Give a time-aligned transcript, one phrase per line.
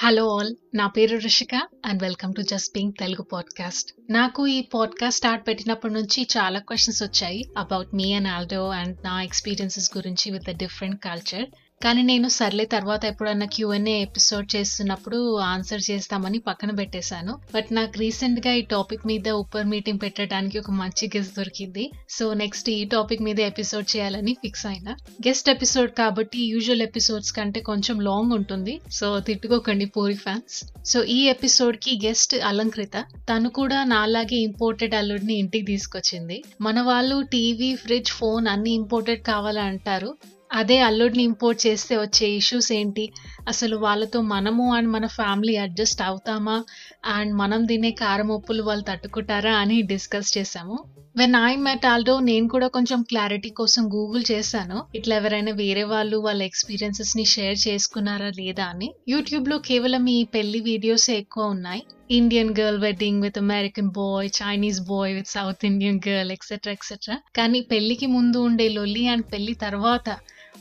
[0.00, 1.54] Hello all నా పేరు Rishika
[1.86, 7.02] and welcome to just being Telugu podcast నాకు ఈ పాడ్కాస్ట్ స్టార్ట్ పెట్టినప్పటి నుంచి చాలా క్వశ్చన్స్
[7.02, 11.46] వచ్చాయి అబౌట్ మీ అండ్ ఆల్డో అండ్ నా ఎక్స్పీరియన్సెస్ గురించి విత్ ద డిఫరెంట్ కల్చర్
[11.84, 17.38] కానీ నేను సర్లే తర్వాత ఎప్పుడన్నా క్యూఎన్ఏ ఎపిసోడ్ చేస్తున్నప్పుడు ఆన్సర్ చేస్తామని పక్కన పెట్టేశాను.
[17.54, 21.90] బట్ నాకు రీసెంట్గా ఈ టాపిక్ మీద ఉపర్ మీటింగ్ పెట్టడానికి ఒక మంచి గెస్ట్ దొరికింది.
[22.08, 24.96] సో నెక్స్ట్ ఈ టాపిక్ మీద ఎపిసోడ్ చేయాలని ఫిక్స్ అయినా.
[25.26, 28.80] గెస్ట్ ఎపిసోడ్ కాబట్టి యూజువల్ ఎపిసోడ్స్ కంటే కొంచెం లాంగ్ ఉంటుంది.
[28.90, 30.64] సో తిట్టుకోకండి పూరి ఫ్యాన్స్.
[30.84, 33.04] సో ఈ ఎపిసోడ్కి గెస్ట్ అలంకృత.
[33.30, 36.42] తను కూడా నాలాగే ఇంపోర్టెడ్ అల్లుడిని ఇంటికి తీసుకొచ్చింది.
[36.60, 40.16] మన వాళ్ళు టీవీ ఫ్రిడ్జ్ ఫోన్ అన్ని ఇంపోర్టెడ్ కావాలంటారు.
[40.50, 43.04] అదే అల్లుడిని ఇంపోర్ట్ చేస్తే వచ్చే ఇష్యూస్ ఏంటి?
[43.48, 46.64] అసలు వాళ్ళతో మనము అండ్ మన ఫ్యామిలీ అడ్జస్ట్ అవుతామా?
[47.04, 50.78] అండ్ మనం తినే కారం ఉప్పులు వాళ్ళు తట్టుకుంటారా అని డిస్కస్ చేసాము
[51.16, 54.84] వెన్ ఐ మెట్ ఆల్డో నేను కూడా కొంచెం క్లారిటీ కోసం గూగుల్ చేశాను.
[54.94, 58.94] ఇట్లా ఎవరైనా వేరే వాళ్ళు వాళ్ళ ఎక్స్పీరియన్సెస్ని షేర్ చేసుకున్నారా లేదా అని.
[59.08, 61.82] యూట్యూబ్లో కేవలం ఈ పెళ్ళి వీడియోస్ ఎక్కువ ఉన్నాయి.
[62.10, 67.60] Indian girl wedding with American boy Chinese boy with south Indian girl etcetera etcetera కానీ
[67.60, 70.08] పెళ్ళికి ముందు ఉండే లొల్లి అండ్ పెళ్ళి తర్వాత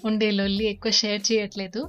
[0.04, 1.82] ఉండే లొల్లి ఎక్కువ షేర్ చేయట్లేదు.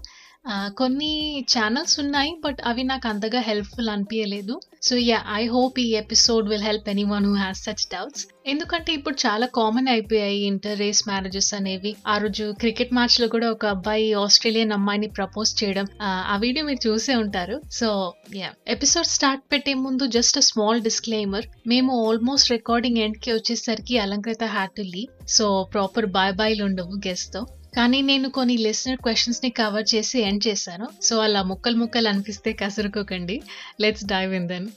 [0.77, 1.11] కొన్ని
[1.53, 6.63] ఛానల్స్ ఉన్నాయి బట్ అవి నాకు అంతగా హెల్ప్ఫుల్ అనిపించలేదు సో యా ఐ హోప్ ఈ episode will
[6.63, 11.97] help anyone who has such doubts ఎందుకంటే ఇప్పుడు చాలా కామన్ అయిపోయాయి ఇంటర్ రేస్ మ్యారేజెస్ అనేవి.
[12.07, 15.89] ఆ రోజు క్రికెట్ మ్యాచ్లో కూడా ఒక అబ్బాయి ఆస్ట్రేలియన్ అమ్మాయిని ప్రపోజ్ చేయడం
[16.31, 17.61] ఆ వీడియో మీరు చూసే ఉంటారు.
[17.71, 23.99] సో యా ఎపిసోడ్ స్టార్ట్ పెట్టే ముందు జస్ట్ అ స్మాల్ డిస్క్లైమర్ మేము ఆల్మోస్ట్ రికార్డింగ్ ఎండ్కి వచ్చేసరికి
[23.99, 24.85] Alankrita had to
[25.27, 27.43] so proper bye బాయ్లు ఉండవు గెస్ట్తో.
[27.77, 30.87] కానీ నేను కొన్ని లిసనర్ క్వశ్చన్స్ని కవర్ చేసి ఎండ్ చేశాను.
[31.03, 33.43] సో అలా ముక్కలు ముక్కలు అనిపిస్తే కసురుకోకండి.
[33.81, 34.69] Let's dive in then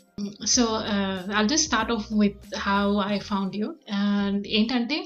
[0.48, 0.64] so
[1.38, 3.68] I just start off with how I found you
[4.48, 4.98] ఏంటంటే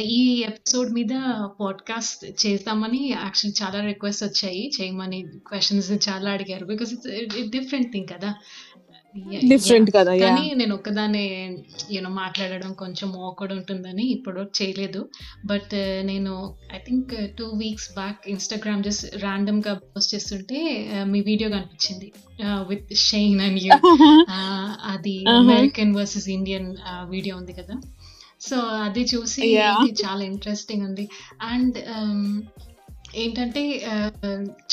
[0.00, 1.12] ఈ ఎపిసోడ్ మీద
[1.60, 4.70] పాడ్కాస్ట్ చేద్దామని యాక్చువల్లీ చాలా రిక్వెస్ట్ వచ్చాయి.
[4.76, 6.64] చేయమని క్వశ్చన్స్ చాలా అడిగారు.
[6.66, 8.34] బికాస్ ఇట్స్ డిఫరెంట్ థింగ్ కదా.
[9.52, 11.24] డిఫరెంట్ కదా కానీ నేను ఒక్కదాన్ని
[11.94, 15.00] యూనో మాట్లాడడం కొంచెం ఆక్వర్డ్ ఉంటుందని ఇప్పుడు చేయలేదు.
[15.52, 15.74] బట్
[16.10, 16.32] నేను
[16.76, 20.58] I think two weeks back Instagram just ర్యాండమ్గా పోస్ట్ చేస్తుంటే
[21.12, 22.08] మీ వీడియో కనిపించింది
[22.70, 23.72] విత్ షైన్ అండ్ యూ
[24.94, 26.68] అది అమెరికన్ వర్సెస్ ఇండియన్
[27.14, 27.76] వీడియో ఉంది కదా.
[28.48, 28.56] సో
[28.86, 29.46] అది చూసి
[30.04, 31.04] చాలా ఇంట్రెస్టింగ్ ఉంది.
[31.52, 31.76] అండ్
[33.16, 33.62] ఏంటంటే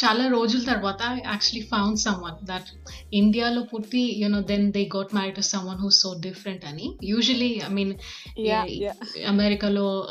[0.03, 2.69] చాలా రోజుల తర్వాత యాక్చువల్లీ ఫౌండ్ సమ్వన్ దట్
[3.13, 6.97] ఇండియాలో పుట్టి you know then they got marry to someone who so different అని.
[7.03, 7.93] యూజువలీ ఐ మీన్
[9.27, 10.07] అమెరికాలో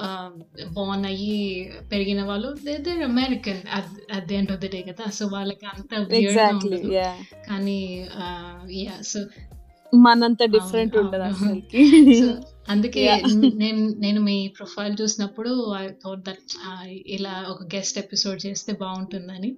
[0.72, 3.62] బోర్న్ అయ్యి పెరిగిన వాళ్ళు they American
[4.12, 5.10] at the end of the day కదా.
[5.10, 5.94] సో వాళ్ళకి అంత
[7.48, 8.08] కానీ
[9.02, 9.20] సో
[9.92, 11.82] మనంత డిఫరెంట్ ఉండదు అసలుకి.
[12.68, 13.02] అందుకే
[13.54, 16.52] నేను నేను మీ ప్రొఫైల్ చూసినప్పుడు ఐ థాట్ దట్
[17.06, 19.50] ఇలా ఒక గెస్ట్ ఎపిసోడ్ చేస్తే బాగుంటుందని.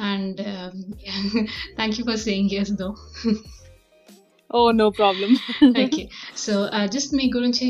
[0.00, 0.40] And
[1.76, 2.88] thank you for saying yes though
[4.50, 5.30] oh no problem
[5.84, 6.02] okay
[6.36, 6.52] so
[6.86, 7.66] just మీ గురించి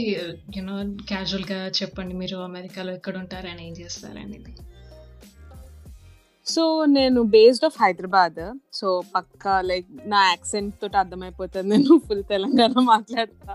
[0.56, 0.76] యూనో
[1.08, 2.14] క్యాజువల్గా చెప్పండి.
[2.14, 4.52] మీరు అమెరికాలో ఎక్కడ ఉంటారని ఏం చేస్తారనేది
[6.54, 6.64] సో
[6.98, 8.40] నేను బేస్డ్ ఆఫ్ హైదరాబాద్.
[8.78, 11.68] సో పక్కా లైక్ నా యాక్సెంట్ తోటి అర్థమైపోతుంది.
[11.74, 13.54] నేను ఫుల్ తెలంగాణ మాట్లాడతా.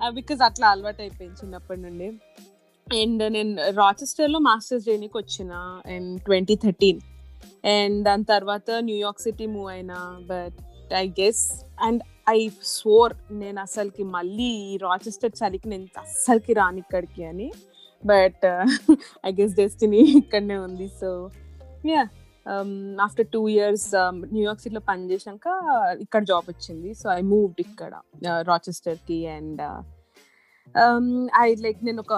[0.00, 2.08] Uh, బికాజ్ అట్లా అలవాటు అయిపోయింది చిన్నప్పటి నుండి.
[2.86, 5.52] అండ్ నేను రాచెస్టర్లో మాస్టర్స్ చేయడానికి వచ్చిన
[5.94, 7.00] అండ్ ట్వంటీ థర్టీన్
[7.74, 9.98] అండ్ దాని తర్వాత న్యూయార్క్ సిటీ మూవ్ అయినా
[10.32, 10.58] but
[11.02, 11.42] I guess
[11.86, 12.02] and
[12.34, 12.38] I
[12.74, 14.50] sore నేను అసలుకి మళ్ళీ
[14.84, 17.48] రాచెస్టర్ చలికి నేను అస్సలకి రాని ఇక్కడికి అని
[18.02, 18.46] బట్
[19.28, 20.88] ఐ గెస్ డెస్టినీ ఇక్కడనే ఉంది.
[21.00, 21.10] So
[21.94, 22.04] yeah
[23.04, 23.88] after two years
[24.34, 25.46] New York సిటీలో పనిచేసాక
[26.04, 26.90] ఇక్కడ జాబ్ వచ్చింది.
[27.00, 27.94] సో ఐ మూవ్డ్ ఇక్కడ
[28.50, 29.62] రాచెస్టర్కి అండ్
[31.44, 32.14] ఐ లైక్ నేను ఒక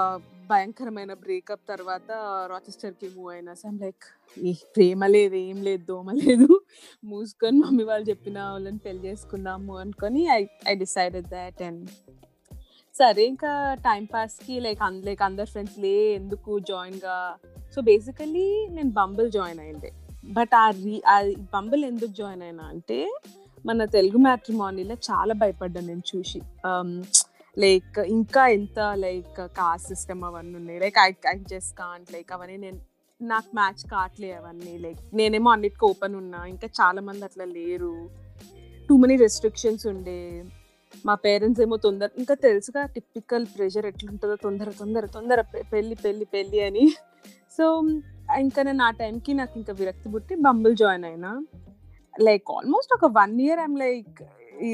[0.51, 2.11] భయంకరమైన బ్రేకప్ తర్వాత
[2.53, 4.05] రాచెస్టర్కి మూవ్ అయినా సో లైక్
[4.37, 6.49] ఏ ప్రేమ లేదు ఏం లేదు దోమ లేదు.
[7.11, 10.41] మూసుకొని మమ్మీ వాళ్ళు చెప్పిన వాళ్ళని పెళ్ళి చేసుకుందాము అనుకొని I
[10.73, 11.85] I decided that and
[12.99, 17.37] సరే ఇంకా టైం పాస్కి లైక్ లైక్ అందరు ఫ్రెండ్స్ లే ఎందుకు జాయిన్గా
[17.75, 19.91] సో బేసికలీ నేను బంబుల్ జాయిన్ అయింది.
[20.25, 21.17] బట్ ఆ రీ ఆ
[21.55, 23.13] బంబుల్ ఎందుకు జాయిన్ అయినా అంటే
[23.67, 26.41] మన తెలుగు మ్యాట్రిమానీలో చాలా భయపడ్డాను నేను చూసి.
[27.59, 30.81] లైక్ ఇంకా ఎంత లైక్ కాస్ట్ సిస్టమ్ అవన్నీ ఉన్నాయి.
[30.81, 32.81] Like I I just can't like అవన్నీ నేను
[33.23, 34.79] నాకు మ్యాచ్ కావట్లే అవన్నీ.
[34.79, 36.47] లైక్ నేనేమో అన్నిటికీ ఓపెన్ ఉన్నా.
[36.47, 38.11] ఇంకా చాలా మంది అట్లా లేరు.
[38.89, 40.45] టూ మెనీ రెస్ట్రిక్షన్స్ ఉండే.
[41.07, 45.41] మా పేరెంట్స్ ఏమో తొందర ఇంకా తెలుసుగా టిపికల్ ప్రెషర్ ఎట్లుంటుందో తొందర తొందర తొందర
[45.73, 46.85] పెళ్ళి పెళ్ళి పెళ్ళి అని.
[47.57, 47.65] సో
[48.41, 51.31] ఇంకా నేను ఆ టైంకి నాకు ఇంకా విరక్తి పుట్టి బంబుల్ జాయిన్ అయినా.
[52.15, 54.21] లైక్ ఆల్మోస్ట్ ఒక వన్ ఇయర్ ఐమ్ లైక్
[54.69, 54.71] ఈ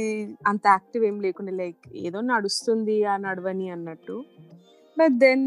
[0.47, 4.17] అంత యాక్టివ్ ఏం లేకుండా లైక్ ఏదో నడుస్తుంది ఆ నడవని అన్నట్టు.
[4.97, 5.47] బట్ దెన్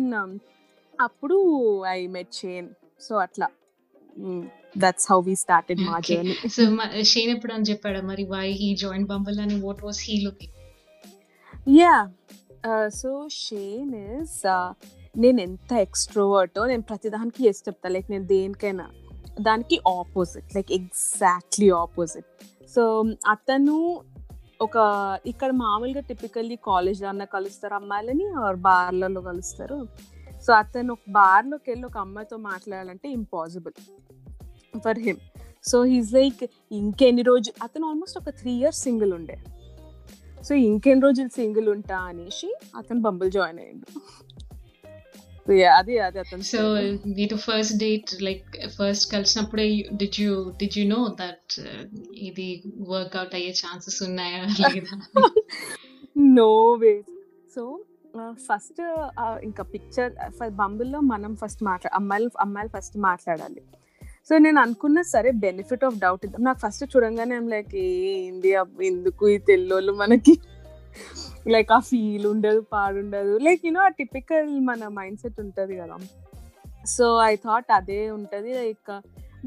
[0.99, 1.37] అప్పుడు
[1.85, 2.67] ఐ మెట్ చేన్
[3.01, 3.47] సో అట్లా.
[4.77, 5.97] దట్స్ హౌ వీ స్టార్టెడ్ మా.
[6.09, 6.63] జర్నీ సో
[7.11, 8.23] షేన్ ఎప్పుడు అని చెప్పాడు మరి?
[8.35, 9.57] వై హీ జాయిన్ బంబల్ అని?
[9.65, 10.53] What was he looking
[11.75, 11.95] yeah
[12.99, 13.09] so
[13.43, 14.35] Shane is
[15.23, 17.87] నేను ఎంత ఎక్స్ట్రోవర్టో నేను ప్రతిదానికి ఎస్ చెప్తా.
[17.95, 18.85] లైక్ నేను దేనికైనా
[19.47, 22.27] దానికి opposite like exactly opposite
[22.73, 22.83] so
[23.33, 23.75] అతను
[24.61, 24.77] ఒక
[25.31, 29.79] ఇక్కడ మామూలుగా టిపికల్లీ కాలేజ్ అన్న కలుస్తారు అమ్మాయిలని ఆర్ బార్లలో కలుస్తారు.
[30.45, 33.75] సో అతను ఒక బార్లోకి వెళ్ళి ఒక అమ్మాయితో మాట్లాడాలంటే impossible
[34.85, 35.21] for him
[35.71, 36.43] so he's like
[36.79, 39.37] ఇంకెన్ని రోజు అతను ఆల్మోస్ట్ ఒక త్రీ ఇయర్స్ సింగిల్ ఉండే.
[40.43, 43.87] సో ఇంకెన్ని రోజులు సింగిల్ ఉంటా అనేసి అతను బంబుల్ జాయిన్ అయ్యిండు.
[45.77, 46.61] అది అది అతను సో
[47.17, 51.53] మీరు first date like first కలిసినప్పుడే did you did you know that
[52.17, 54.95] ఇది వర్కౌట్ అయ్యే ఛాన్సెస్ ఉన్నాయా లేదా?
[56.17, 56.93] నో వే
[57.55, 57.83] సో
[58.33, 58.81] ఫస్ట్
[59.43, 60.13] ఇంకా పిక్చర్
[60.49, 63.63] బంబుల్లో మనం ఫస్ట్ మాట్లా అమ్మాయిలు అమ్మాయిలు ఫస్ట్ మాట్లాడాలి.
[64.29, 66.41] సో నేను అనుకున్నా సరే బెనిఫిట్ ఆఫ్ డౌట్ ఇద్దాం.
[66.47, 70.33] నాకు ఫస్ట్ చూడంగానే లైక్ ఏంది అబ్బ, ఎందుకు ఈ తెల్లోళ్ళు మనకి?
[71.53, 73.33] లైక్ ఆ ఫీల్ ఉండదు పాడుండదు.
[73.45, 75.97] లైక్ యూనో ఆ టిపికల్ మన మైండ్ సెట్ ఉంటుంది కదా.
[76.95, 78.91] సో ఐ థాట్ అదే ఉంటుంది లైక్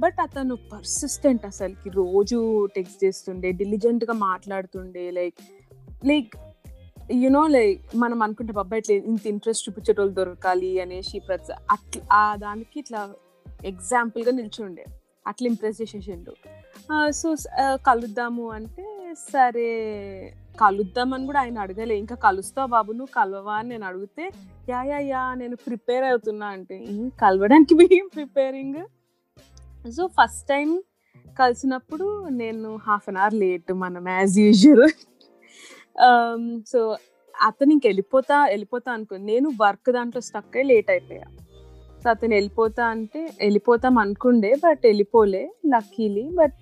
[0.03, 1.89] బట్ అతను పర్సిస్టెంట్ అసలుకి.
[2.01, 2.39] రోజు
[2.77, 5.41] టెక్స్ట్ చేస్తుండే డిలిజెంట్గా మాట్లాడుతుండే like
[6.11, 6.35] like
[7.23, 12.79] you know like మనం అనుకుంటే బాబా ఇట్లా ఇంత ఇంట్రెస్ట్ చూపించేటోళ్ళు దొరకాలి అనేసి ప్రతి అట్లా ఆ దానికి
[12.83, 13.01] ఇట్లా
[13.71, 14.85] ఎగ్జాంపుల్గా నిల్చుండే.
[15.27, 16.33] అట్లా ఇంప్రెస్ చేసేసిండు.
[17.21, 17.29] సో
[17.89, 18.85] కలుద్దాము అంటే
[19.31, 19.69] సరే
[20.61, 21.95] కలుద్దామని కూడా ఆయన అడగలే.
[22.03, 22.91] ఇంకా కలుస్తావు బాబు?
[22.99, 24.25] నువ్వు కలవా అని నేను అడిగితే
[24.71, 26.79] యా యా యా నేను ప్రిపేర్ అవుతున్నా అంటే
[27.23, 28.81] కలవడానికి ఏం ప్రిపేరింగ్?
[29.97, 30.71] సో ఫస్ట్ టైం
[31.39, 32.07] కలిసినప్పుడు
[32.43, 34.87] నేను హాఫ్ అన్ అవర్ లేట్ మనం యాజ్ యూజువల్
[36.73, 36.81] సో
[37.35, 41.27] అతను ఇంక వెళ్ళిపోతా వెళ్ళిపోతా అనుకుని నేను వర్క్ దాంట్లో స్టక్ అయ్యి లేట్ అయిపోయా.
[42.05, 46.59] సో అతను వెళ్ళిపోతా అంటే వెళ్ళిపోతాం అనుకుండే బట్ వెళ్ళిపోలే లక్కీలీ బట్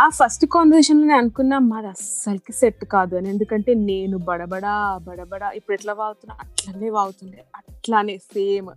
[0.00, 3.28] ఆ ఫస్ట్ కాన్వర్సేషన్లో నేను అనుకున్నా మాది అస్సలకి సెట్ కాదు అని.
[3.28, 8.68] ఎందుకంటే నేను బడబడా బడబడా ఇప్పుడు ఎట్లా వాగుతున్నా అట్లనే వాగుతుండే అట్లానే సేమ్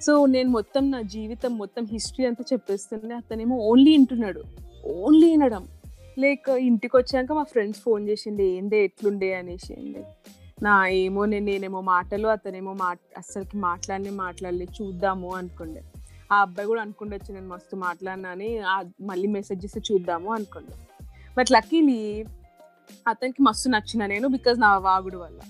[0.00, 4.42] సో నేను మొత్తం నా జీవితం మొత్తం హిస్టరీ అంతా చెప్పేస్తుండే అతనేమో ఓన్లీ వింటున్నాడు.
[4.86, 5.68] ఓన్లీ వినడం.
[6.18, 9.34] లైక్ ఇంటికి వచ్చాక మా ఫ్రెండ్స్ ఫోన్ చేసిండే ఏందే ఎట్లుండే?
[9.34, 9.74] అనేసి.
[10.66, 10.72] నా
[11.02, 12.88] ఏమో నేను నేనేమో మాటలు అతనేమో మా
[13.20, 15.82] అస్సలకి మాట్లాడి మాట్లాడి చూద్దాము అనుకుండే.
[16.32, 18.48] ఆ అబ్బాయి కూడా అనుకుండొచ్చు నేను మస్తు మాట్లాడినా అని
[19.10, 20.74] మళ్ళీ మెసేజ్ చేస్తే చూద్దాము అనుకుండే.
[21.36, 22.00] బట్ లక్కీలీ
[23.12, 25.40] అతనికి మస్తు నచ్చిన నేను బికాజ్ నా వాగుడు వల్ల.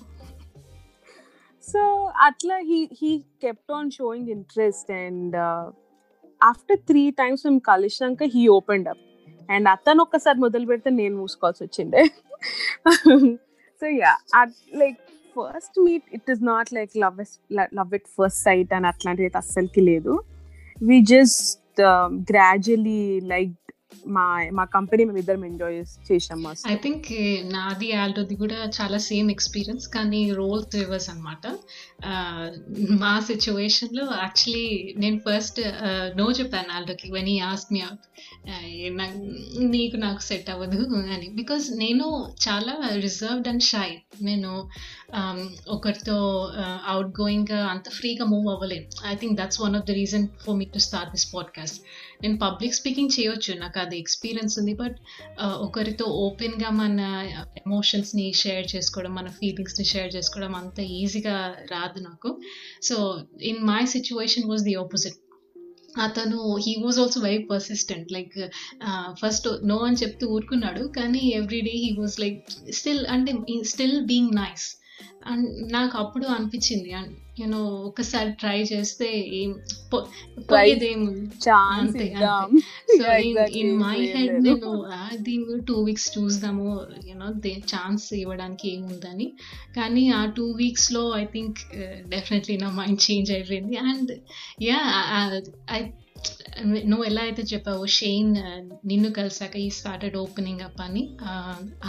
[1.64, 1.80] సో
[2.28, 3.10] అట్లా he he
[3.42, 5.36] kept on showing interest and
[6.40, 9.04] after three times మేము కలిసినాక హీ ఓపెన్డ్ అప్
[9.50, 12.02] అండ్ అతను ఒక్కసారి మొదలు పెడితే నేను మూసుకోవాల్సి వచ్చిండే.
[13.81, 14.13] so yeah
[14.75, 14.99] like
[15.35, 17.19] first meet it is not like love
[17.79, 20.13] love at first sight అని అట్లాంటిది అయితే అస్సలకి లేదు
[20.81, 21.81] వి జస్ట్
[22.31, 23.57] గ్రాడ్యువలీ లైక్
[24.06, 25.76] మా మా కంపెనీ మేము ఇద్దరం ఎంజాయ్
[26.08, 31.46] చేసాం మా ఐ థింక్ eh, నాది ఆల్టోది కూడా చాలా సేమ్ ఎక్స్పీరియన్స్ కానీ రోల్ రివర్స్ అనమాట
[33.00, 35.60] మా సిచ్యువేషన్లో యాక్చువల్లీ నేను ఫస్ట్
[36.16, 38.06] నో చెప్పాను ఆల్టోకి when he ask me out
[39.58, 40.80] నీకు నాకు సెట్ అవ్వదు
[41.14, 41.28] అని.
[41.28, 42.06] బికాస్ నేను
[42.46, 43.90] చాలా రిజర్వ్డ్ అండ్ షై
[44.22, 44.52] నేను
[45.68, 46.18] ఒకరితో
[46.86, 48.88] అవుట్ గోయింగ్ అంత ఫ్రీగా move అవ్వలేను.
[49.06, 51.80] I think that's one of the reason for me to start this podcast
[52.22, 54.96] నేను పబ్లిక్ స్పీకింగ్ చేయొచ్చు నాకు అది ఎక్స్పీరియన్స్ ఉంది బట్
[55.44, 57.00] ఒకరితో ఓపెన్గా మన
[57.56, 62.40] ఎమోషన్స్ని షేర్ చేసుకోవడం మన ఫీలింగ్స్ని షేర్ చేసుకోవడం అంత ఈజీగా రాదు నాకు.
[62.82, 62.96] So
[63.42, 65.18] in my situation was the opposite
[66.00, 68.34] అతను he was also very persistent like
[69.22, 73.32] first no అని చెప్తూ ఊరుకున్నాడు కానీ every day he was like still అంటే
[73.64, 74.66] స్టిల్ బీయింగ్ నైస్
[75.26, 76.90] అండ్ నాకు అప్పుడు అనిపించింది
[77.40, 79.50] యూనో ఒకసారి ట్రై చేస్తే ఏం
[81.80, 82.06] అంతే,
[82.94, 83.04] సో
[83.60, 84.32] ఇన్ మై హెడ్.
[84.46, 86.66] నేను "ఆ, దీన్ని టూ వీక్స్ చూద్దాము
[87.08, 89.28] యూనో దే ఛాన్స్ ఇవ్వడానికి ఏముందని
[89.76, 91.60] కానీ ఆ టూ వీక్స్లో ఐ థింక్
[92.08, 93.76] డెఫినెట్లీ నా మైండ్ చేంజ్ అయిపోయింది.
[93.86, 94.12] అండ్
[94.62, 94.80] యా
[95.70, 95.80] ఐ
[96.90, 98.30] నువ్వు ఎలా అయితే చెప్పావు షెయిన్
[98.90, 101.02] నిన్ను కలిసాక ఈ స్టార్టెడ్ ఓపెనింగ్ అప్ అని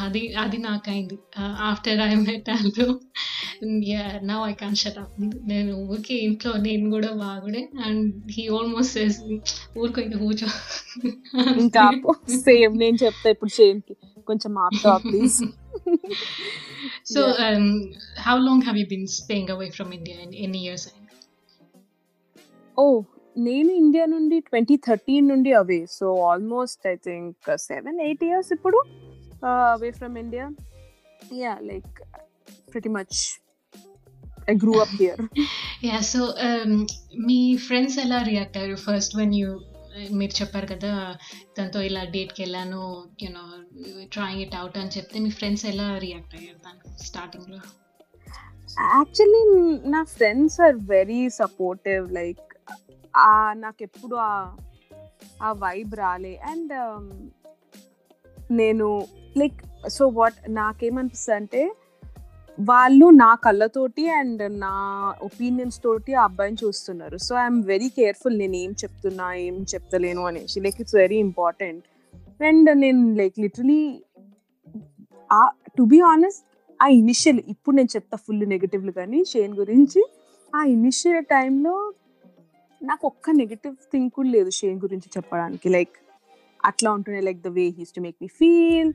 [0.03, 1.17] అది అది నాకైంది.
[1.69, 2.87] After I met Aldo
[3.91, 5.15] yeah now I can shut up
[5.51, 8.05] నేను ఊరికే ఇంట్లో నేను కూడా బాగుడే అండ్
[8.35, 8.97] హీ ఆల్మోస్ట్
[9.79, 10.49] ఊరుకో ఇంకా కూర్చో.
[11.63, 11.85] ఇంకా
[12.45, 13.95] సేమ్ నేను చెప్తా ఇప్పుడు షేన్కి
[14.27, 15.39] కొంచెం ఆపుతా please
[17.13, 17.21] so
[18.25, 20.87] how long have you been staying away from India ఎన్ని ఇయర్స్
[22.77, 22.85] ఓ
[23.35, 25.79] నేను ఇండియా నుండి ట్వంటీ థర్టీన్ నుండి away.
[25.97, 27.35] So almost I think
[27.67, 28.79] seven eight years ఇప్పుడు
[29.71, 30.45] away from India
[31.39, 31.93] yeah like
[32.71, 33.17] pretty much
[34.47, 35.21] I grew up here
[35.87, 36.21] yeah so
[37.27, 38.77] me friends ఎలా react అయ్యారు?
[38.87, 39.49] First when you
[40.11, 40.91] మీరు చెప్పారు కదా
[41.57, 42.81] దాంతో ఇలా డేట్కి వెళ్ళాను
[43.23, 43.43] యూనో
[44.11, 47.59] ట్రాయింగ్ ఇట్ అవుట్ అని చెప్తే మీ ఫ్రెండ్స్ ఎలా రియాక్ట్ అయ్యారు దానికి స్టార్టింగ్లో
[48.89, 49.41] యాక్చువల్లీ
[49.93, 52.45] నా friends are very supportive like
[53.63, 54.15] నాకు ఎప్పుడు
[55.47, 56.33] ఆ వైబ్ రాలే.
[56.51, 57.05] అండ్ um,
[58.59, 58.87] నేను
[59.37, 59.59] లైక్
[59.95, 61.61] సో వాట్ నాకేమనిపిస్తుంది అంటే
[62.57, 64.73] వాళ్ళు నా కళ్ళతోటి అండ్ నా
[65.27, 67.17] ఒపీనియన్స్ తోటి ఆ అబ్బాయిని చూస్తున్నారు.
[67.25, 70.57] సో ఐఎమ్ వెరీ కేర్ఫుల్ నేను ఏం చెప్తున్నా ఏం చెప్తలేను అనేసి.
[70.65, 71.85] Like it's very important
[72.43, 73.81] and నేను like literally
[75.77, 76.43] to be honest
[76.79, 80.01] ఆ ఇనిషియల్ ఇప్పుడు నేను చెప్తా ఫుల్ నెగిటివ్లు కానీ షేన్ గురించి
[80.53, 81.75] ఆ ఇనిషియల్ టైంలో
[82.81, 85.69] నాకు ఒక్క నెగిటివ్ థింక్ కూడా లేదు షేన్ గురించి చెప్పడానికి.
[85.69, 85.95] లైక్
[86.69, 88.91] అట్లా ఉంటుండే like the way he's to make me feel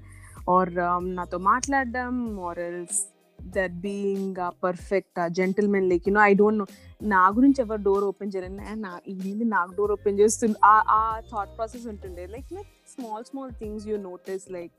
[0.55, 0.71] or
[1.19, 2.15] నాతో మాట్లాడడం
[2.49, 3.01] or else
[3.39, 6.67] that being perfect gentlemen like you know I don't know
[7.15, 10.57] నా గురించి ఎవరు డోర్ ఓపెన్ చేయలేదు నా ఇది నాకు డోర్ ఓపెన్ చేస్తుంది
[10.95, 11.01] ఆ
[11.33, 12.27] థాట్ ప్రాసెస్ ఉంటుండే.
[12.27, 14.75] Like like small small things you notice like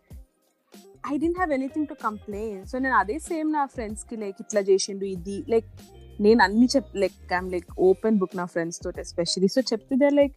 [1.12, 5.06] I didn't have anything to complain so నేను అదే సేమ్ నా ఫ్రెండ్స్కి లైక్ ఇట్లా చేసిండు
[5.16, 5.70] ఇది లైక్
[6.22, 10.10] నేను అన్ని చెప్ like I'm like open book నా ఫ్రెండ్స్ తోటి ఎస్పెషలీ సో చెప్తే they
[10.10, 10.34] like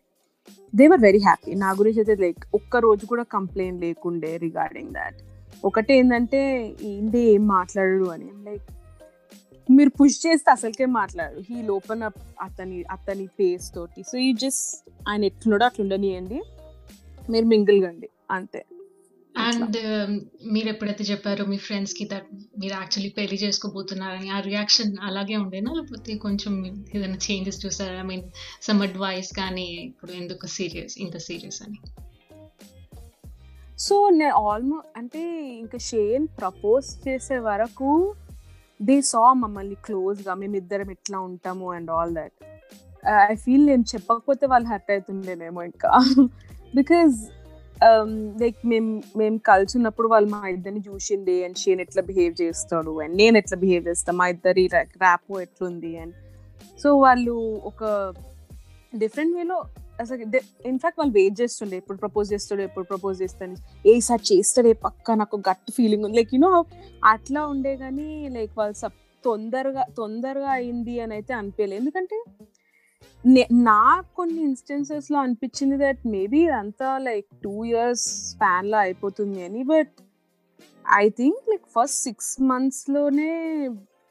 [0.75, 5.15] they were very happy నా గురించి అయితే లైక్ ఒక్క రోజు కూడా కంప్లైంట్ లేకుండే రిగార్డింగ్ దాట్
[5.65, 8.31] ఒకటి ఏంటంటే ఏంటి ఏం మాట్లాడడు అని.
[8.45, 8.63] లైక్
[9.71, 14.03] మీరు పుష్ చేస్తే అసలుకే మాట్లాడు హీ లోపన్ అప్ అతని అతని పేస్ తోటి.
[14.03, 16.43] సో ఈ జస్ట్ ఆయన ఎట్లుండో అట్లుండనియండి.
[17.31, 18.09] మీరు మింగిల్ కండి.
[18.31, 18.65] అంతే.
[19.39, 19.77] అండ్
[20.53, 22.29] మీరు ఎప్పుడైతే చెప్పారో మీ ఫ్రెండ్స్కి దట్
[22.59, 25.71] మీరు యాక్చువల్లీ పెళ్ళి చేసుకోబోతున్నారని ఆ రియాక్షన్ అలాగే ఉండేనా?
[25.71, 26.53] లేకపోతే కొంచెం
[26.95, 28.01] ఏదైనా చేంజెస్ చూసారా?
[28.01, 28.23] ఐ మీన్
[28.63, 31.79] సమ్ అడ్వైస్ కానీ ఇప్పుడు ఎందుకు సీరియస్ ఇంత సీరియస్ అని?
[33.79, 35.23] సో నేను ఆల్మోస్ట్ అంటే
[35.59, 38.15] ఇంకా షేన్ ప్రపోజ్ చేసే వరకు
[38.81, 42.39] దే సా మమ్మల్ని క్లోజ్గా మేమిద్దరం ఎట్లా ఉంటాము and all that.
[43.31, 45.91] I feel నేను చెప్పకపోతే వాళ్ళు హర్ట్ అవుతుండేనేమో ఇంకా.
[46.75, 47.17] బికాజ్
[47.79, 52.93] Um, లైక్ మేము మేము కలిసి ఉన్నప్పుడు వాళ్ళు మా ఇద్దరిని చూసింది అండ్ షేన్ ఎట్లా బిహేవ్ చేస్తాడు
[53.03, 54.65] అండ్ నేను ఎట్లా బిహేవ్ చేస్తాను మా ఇద్దరి
[55.03, 56.15] ర్యాపో ఎట్లుంది అండ్
[56.81, 57.85] సో వాళ్ళు ఒక
[58.95, 59.59] డిఫరెంట్ వేలో
[60.01, 60.19] అసలు
[60.67, 63.57] ఇన్ఫాక్ట్ వాళ్ళు వెయిట్ చేస్తుండే ఎప్పుడు ప్రపోజ్ చేస్తాడు ఎప్పుడు ప్రపోజ్ చేస్తాను
[63.89, 66.17] ఏ సార్ చేస్తాడే పక్క నాకు గట్ ఫీలింగ్ ఉంది.
[66.17, 66.53] లైక్ యూనో
[67.05, 72.19] అట్లా ఉండే కానీ లైక్ వాళ్ళు సప్ తొందరగా తొందరగా అయింది అని అయితే అనిపించలేదు ఎందుకంటే
[73.63, 73.81] నా
[74.15, 79.93] కొన్ని ఇన్స్టెన్సెస్లో అనిపించింది దట్ మేబీ అంతా లైక్ టూ ఇయర్స్ స్పాన్లో అయిపోతుంది అని but
[80.99, 83.33] I think like first six మంత్స్లోనే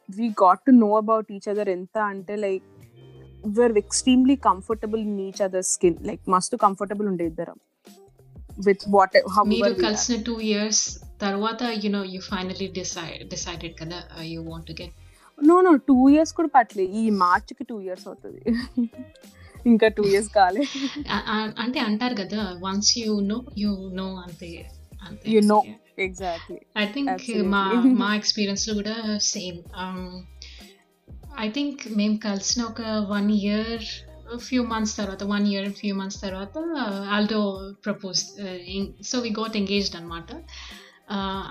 [0.10, 2.67] we got to know about each other ఎంత అంటే like
[3.58, 7.58] were extremely comfortable in each other skin like మస్తు కంఫర్టబుల్ ఉండే ఇద్దరం.
[8.67, 9.17] విత్ వాట్
[9.48, 10.84] మీరు కలిసిన టూ ఇయర్స్
[11.22, 14.96] తర్వాత you know you finally decide decided కదా you want to get
[15.39, 18.41] no no two years కూడా పట్టలే ఈ మార్చ్కి టూ ఇయర్స్ అవుతుంది.
[19.65, 20.63] ఇంకా టూ ఇయర్స్ కాలే.
[21.63, 24.50] అంటే అంటారు కదా once you know you know అంతే
[25.34, 25.60] you know
[26.00, 27.62] exactly I think మా
[28.01, 28.96] మా ఎక్స్పీరియన్స్లో కూడా
[29.32, 29.60] సేమ్
[31.38, 33.86] ఐ థింక్ మేము కలిసిన ఒక వన్ ఇయర్
[34.48, 36.56] ఫ్యూ మంత్స్ తర్వాత వన్ ఇయర్ ఫ్యూ మంత్స్ తర్వాత
[37.15, 37.39] Aldo
[37.86, 38.22] propose
[39.10, 40.29] so we got engaged అనమాట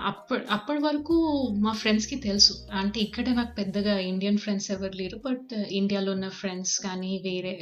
[0.09, 1.15] అప్పటి అప్పటి వరకు
[1.63, 2.53] మా ఫ్రెండ్స్కి తెలుసు.
[2.81, 7.53] అంటే ఇక్కడ నాకు పెద్దగా ఇండియన్ ఫ్రెండ్స్ ఎవరు లేరు బట్ ఇండియాలో ఉన్న ఫ్రెండ్స్ కానీ వేరే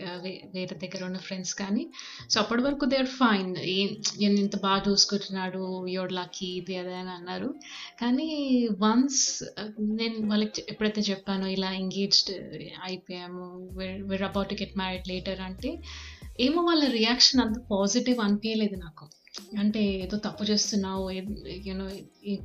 [0.56, 1.84] వేరే దగ్గర ఉన్న ఫ్రెండ్స్ కానీ
[2.32, 3.52] సో అప్పటి వరకు దే ఆర్ ఫైన్
[4.22, 7.50] నేను ఇంత బాగా చూసుకుంటున్నాడు యోర్ లక్కీ ఇది అదే అని అన్నారు.
[8.02, 8.30] కానీ
[8.84, 9.24] వన్స్
[10.00, 12.34] నేను వాళ్ళకి ఎప్పుడైతే చెప్పానో ఇలా ఎంగేజ్డ్
[12.84, 13.46] అయిపోయాము
[14.12, 15.72] were about to get married later అంటే
[16.40, 19.06] ఏమో వాళ్ళ రియాక్షన్ అంత పాజిటివ్ అనిపించలేదు నాకు.
[19.60, 21.10] అంటే ఏదో తప్పు చేస్తున్నావు
[21.68, 21.88] యూనో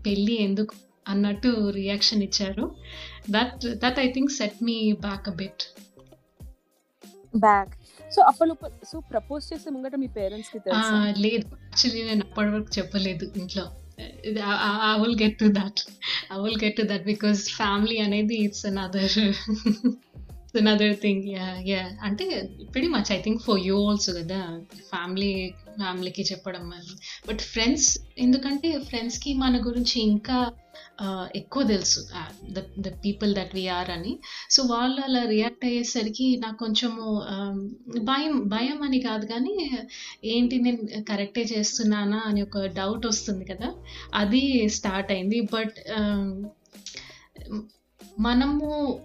[0.06, 0.74] పెళ్ళి ఎందుకు
[1.08, 2.76] అన్నట్టు రియాక్షన్ ఇచ్చారు.
[3.30, 5.62] That that I think set me back a bit
[7.36, 7.74] back
[8.14, 8.54] so అప్పటి
[8.86, 10.58] సో ప్రపోజ్ చేసే ముంగట మీ పేరెంట్స్కి
[11.20, 11.46] లేదు.
[11.64, 13.64] యాక్చువల్లీ నేను అప్పటి వరకు చెప్పలేదు ఇంట్లో.
[14.90, 15.80] I will get to that
[16.32, 19.16] I will get to that because family అనేది it's another
[20.58, 22.24] another thing yeah yeah అంటే
[22.70, 24.40] very much I think for you also కదా
[24.90, 26.72] ఫ్యామిలీ ఫ్యామిలీకి చెప్పడం
[27.28, 30.52] బట్ ఫ్రెండ్స్ ఎందుకంటే ఫ్రెండ్స్కి మన గురించి ఇంకా
[31.36, 32.00] ఎక్కువ తెలుసు
[32.52, 34.18] the the people that we are అని.
[34.50, 37.04] సో వాళ్ళు అలా రియాక్ట్ అయ్యేసరికి నాకు కొంచెము
[38.00, 39.70] భయం భయం అని కాదు కానీ
[40.24, 43.74] ఏంటి నేను కరెక్టే చేస్తున్నానా అని ఒక డౌట్ వస్తుంది కదా
[44.14, 45.40] అది స్టార్ట్ అయింది.
[45.40, 45.78] బట్
[48.20, 48.98] మనము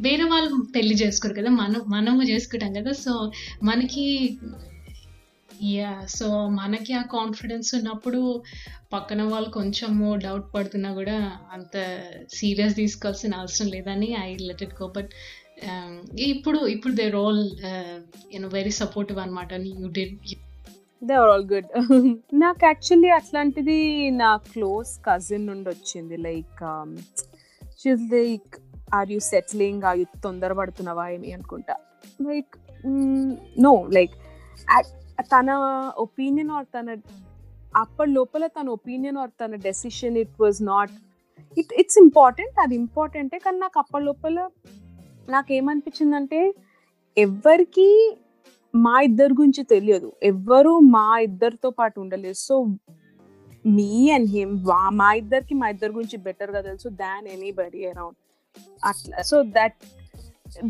[0.00, 3.32] వేరే వాళ్ళు పెళ్ళి చేసుకోరు కదా మనం మనము చేసుకుంటాం కదా సో
[3.62, 4.20] మనకి
[5.64, 8.42] యా సో మనకి ఆ కాన్ఫిడెన్స్ ఉన్నప్పుడు
[8.92, 11.76] పక్కన వాళ్ళు కొంచెము డౌట్ పడుతున్నా కూడా అంత
[12.28, 15.10] సీరియస్ తీసుకోవాల్సిన అవసరం లేదని I let it go but
[16.16, 17.50] ఇప్పుడు ఇప్పుడు they role
[18.34, 20.26] you know very supportive అనమాట you did
[21.02, 21.66] they are all good
[22.34, 26.16] నాకు యాక్చువల్లీ అట్లాంటిది నా క్లోజ్ కజిన్ నుండి వచ్చింది.
[26.16, 26.62] Like
[27.82, 31.76] she's like are you settling are you తొందరపడుతున్నావా ఏమి అనుకుంటా?
[32.28, 32.54] లైక్
[33.66, 34.14] నో లైక్
[35.34, 35.50] తన
[36.06, 36.96] ఒపీనియన్ ఆర్ తన
[37.82, 40.94] అప్పటి లోపల తన ఒపీనియన్ ఆర్ తన decision it was not
[41.56, 44.38] it it's important అది ఇంపార్టెంటే కానీ నాకు అప్పటి లోపల
[45.34, 46.40] నాకేమనిపించిందంటే
[47.16, 47.88] ఎవరికి
[48.74, 50.08] మా ఇద్దరి గురించి తెలియదు.
[50.30, 52.38] ఎవ్వరు మా ఇద్దరితో పాటు ఉండలేదు.
[52.48, 52.54] సో
[53.64, 54.54] మీ అండ్ హిమ్
[55.00, 58.18] మా ఇద్దరికి మా ఇద్దరి గురించి బెటర్గా తెలుసు దాన్ ఎనీబడి అరౌండ్
[58.84, 59.22] అట్లా.
[59.30, 59.76] So that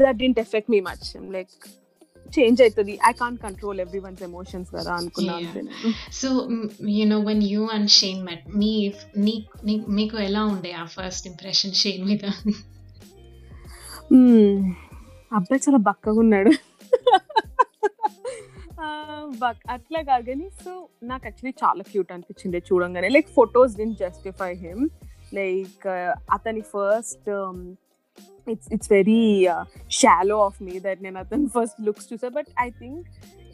[0.02, 1.54] that didn't affect me much like
[2.38, 5.62] change అవుతుంది I can't control every one's emotions కదా అనుకున్నా అంతే
[6.20, 6.28] so
[6.98, 8.72] you know when you and Shane met మీ
[9.98, 12.24] మీకు ఎలా ఉండే ఆ ఫస్ట్ ఇంప్రెషన్ షేన్ మీద?
[15.38, 16.52] అబ్బాయి చాలా బక్కగా ఉన్నాడు.
[19.74, 20.72] అట్లా కాదు కానీ సో
[21.02, 23.08] నాకు యాక్చువల్లీ చాలా క్యూట్ అనిపించింది చూడంగానే.
[23.08, 24.82] Like photos didn't justify him
[25.38, 27.28] like uh, అతని first
[28.46, 29.22] it's it's very
[29.98, 32.28] shallow of me that నేను అతను ఫస్ట్ లుక్స్ చూసా.
[32.38, 33.06] బట్ ఐ థింక్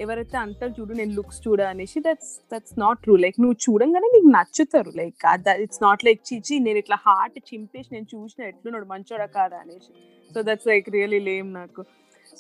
[0.05, 4.31] ఎవరైతే అంటారు చూడు నేను లుక్స్ చూడ అనేసి that's that's not true like నువ్వు చూడంగానే నీకు
[4.37, 4.91] నచ్చుతారు.
[5.01, 5.27] లైక్
[5.65, 9.93] ఇట్స్ నాట్ లైక్ చీచి నేను ఇట్లా హార్ట్ చింపేసి నేను చూసిన ఎట్లున్నాడు మంచోడా కాదా అనేసి.
[10.31, 11.83] So that's like really lame నాకు.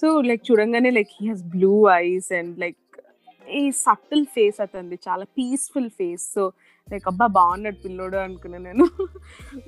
[0.01, 2.83] సో లైక్ చూడంగానే like he has blue eyes and like
[3.61, 6.43] ఈ సటిల్ ఫేస్ అతంది చాలా పీస్ఫుల్ ఫేస్ సో
[6.93, 8.89] లైక్ అబ్బా బాగున్నాడు పిల్లోడు అనుకున్నాను నేను.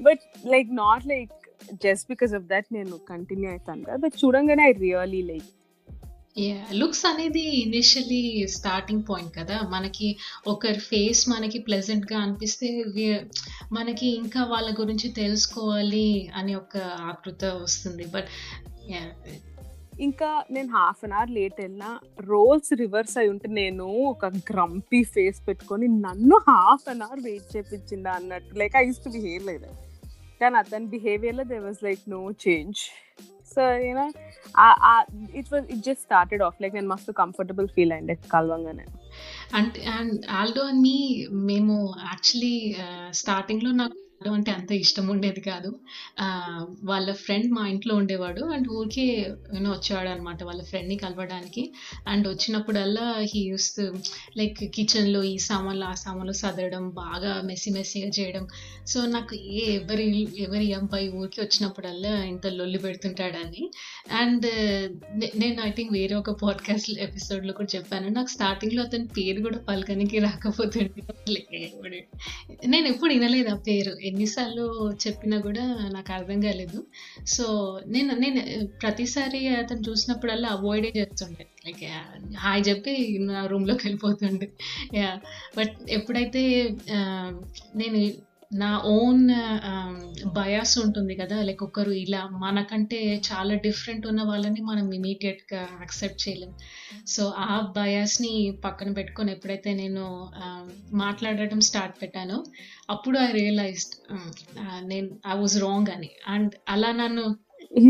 [0.02, 1.32] But like not like
[1.84, 3.96] just because of that నేను కంటిన్యూ అవుతాను కదా.
[3.96, 5.44] బట్ చూడంగానే ఐ రియలీ లైక్
[6.72, 9.56] లుక్స్ అనేది ఇనిషియలీ స్టార్టింగ్ పాయింట్ కదా.
[9.70, 12.68] మనకి ఒకరి ఫేస్ మనకి ప్లెజెంట్గా అనిపిస్తే
[13.72, 16.76] మనకి ఇంకా వాళ్ళ గురించి తెలుసుకోవాలి అని ఒక
[17.08, 18.04] ఆకృత వస్తుంది.
[18.04, 18.28] బట్
[20.07, 21.90] ఇంకా నేను హాఫ్ అన్ అవర్ లేట్ వెళ్ళినా
[22.30, 28.12] రోల్స్ రివర్స్ అయి ఉంటే నేను ఒక గ్రంపీ ఫేస్ పెట్టుకొని నన్ను హాఫ్ అన్ అవర్ వెయిట్ చేపించిందా
[28.20, 28.53] అన్నట్టు.
[28.62, 29.81] Like I to behave like that
[30.42, 32.81] కానీ అతని బిహేవియర్లో there was like no change
[33.53, 34.07] so you know
[35.40, 38.85] it was it just started off like నేను మస్తు కంఫర్టబుల్ ఫీల్ అయింది కలవంగానే.
[39.59, 40.96] అంటే అండ్ ఆల్డో అని మీ
[41.51, 41.77] మేము
[42.11, 42.57] యాక్చువల్లీ
[43.22, 45.70] స్టార్టింగ్లో uh, నాకు ఆల్డో అంటే అంత ఇష్టం ఉండేది కాదు.
[46.85, 48.42] వాళ్ళ ఫ్రెండ్ మా ఇంట్లో ఉండేవాడు.
[48.44, 49.04] అండ్ ఊరికే
[49.54, 51.62] యూనో వచ్చేవాడు అనమాట వాళ్ళ ఫ్రెండ్ని కలవడానికి.
[52.09, 53.70] అండ్ వచ్చినప్పుడల్లా హీ యూస్
[54.38, 58.44] లైక్ కిచెన్లో ఈ సామాన్లు ఆ సామాన్లు సదరడం బాగా మెస్సి మెస్సీగా చేయడం.
[58.87, 63.64] సో నాకు ఏ ఎవరి ఎవరి అబ్బాయి ఊరికి వచ్చినప్పుడల్లా ఇంత లొల్లి పెడుతుంటాడని.
[64.20, 64.46] అండ్
[65.40, 68.09] నేను ఐ థింక్ వేరే ఒక పాడ్కాస్ట్ ఎపిసోడ్లో కూడా చెప్పాను.
[68.09, 71.02] నాకు స్టార్టింగ్లో అతని పేరు కూడా పలకనికి రాకపోతుండే
[72.66, 73.92] నేను ఎప్పుడు వినలేదు ఆ పేరు.
[74.11, 74.64] ఎన్నిసార్లు
[75.05, 76.79] చెప్పినా కూడా నాకు అర్థం కాలేదు.
[77.27, 77.44] సో
[77.87, 78.40] నేను నేను
[78.83, 81.46] ప్రతిసారి అతను చూసినప్పుడల్లా అవాయిడే చేస్తుండే.
[81.66, 81.85] లైక్
[82.37, 82.94] హాయ్ చెప్పి
[83.31, 84.49] నా రూమ్లోకి వెళ్ళిపోతుండే.
[84.94, 85.11] యా
[85.59, 86.42] బట్ ఎప్పుడైతే
[87.77, 88.01] నేను
[88.50, 89.30] నా ఓన్
[90.38, 91.42] బయాస్ ఉంటుంది కదా.
[91.42, 96.54] లైక్ ఒకరు ఇలా మనకంటే చాలా డిఫరెంట్ ఉన్న వాళ్ళని మనం ఇమీడియట్గా యాక్సెప్ట్ చేయలేం.
[97.06, 100.30] సో ఆ బయాస్ని పక్కన పెట్టుకొని ఎప్పుడైతే నేను
[101.04, 102.44] మాట్లాడటం స్టార్ట్ పెట్టానో
[102.90, 103.94] అప్పుడు ఐ రియలైజ్డ్
[104.84, 106.10] నేను ఐ వాజ్ రాంగ్ అని.
[106.28, 107.36] అండ్ అలా నన్ను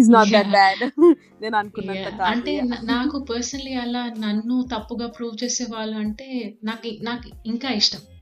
[2.30, 8.19] అంటే నాకు పర్సనలీ అలా నన్ను తప్పుగా ప్రూవ్ చేసే వాళ్ళు అంటే నాకు నాకు ఇంకా ఇష్టం.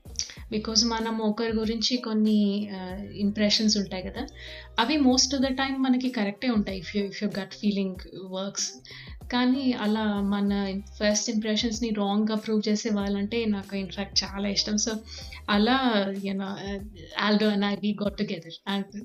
[0.51, 2.69] బికాజ్ మనం ఒకరి గురించి కొన్ని
[3.15, 4.23] ఇంప్రెషన్స్ ఉంటాయి కదా.
[4.79, 7.95] అవి మోస్ట్ ఆఫ్ ద టైం మనకి కరెక్టే ఉంటాయి if you if you gut feeling
[8.31, 8.69] works
[9.33, 10.51] కానీ అలా మన
[10.99, 14.77] ఫస్ట్ ఇంప్రెషన్స్ని రాంగ్గా ప్రూవ్ చేసే వాళ్ళంటే నాకు ఇన్ఫ్యాక్ట్ చాలా ఇష్టం.
[14.77, 14.91] సో
[15.49, 15.77] అలా
[16.25, 16.47] you know
[17.19, 18.95] Aldo and I we got together and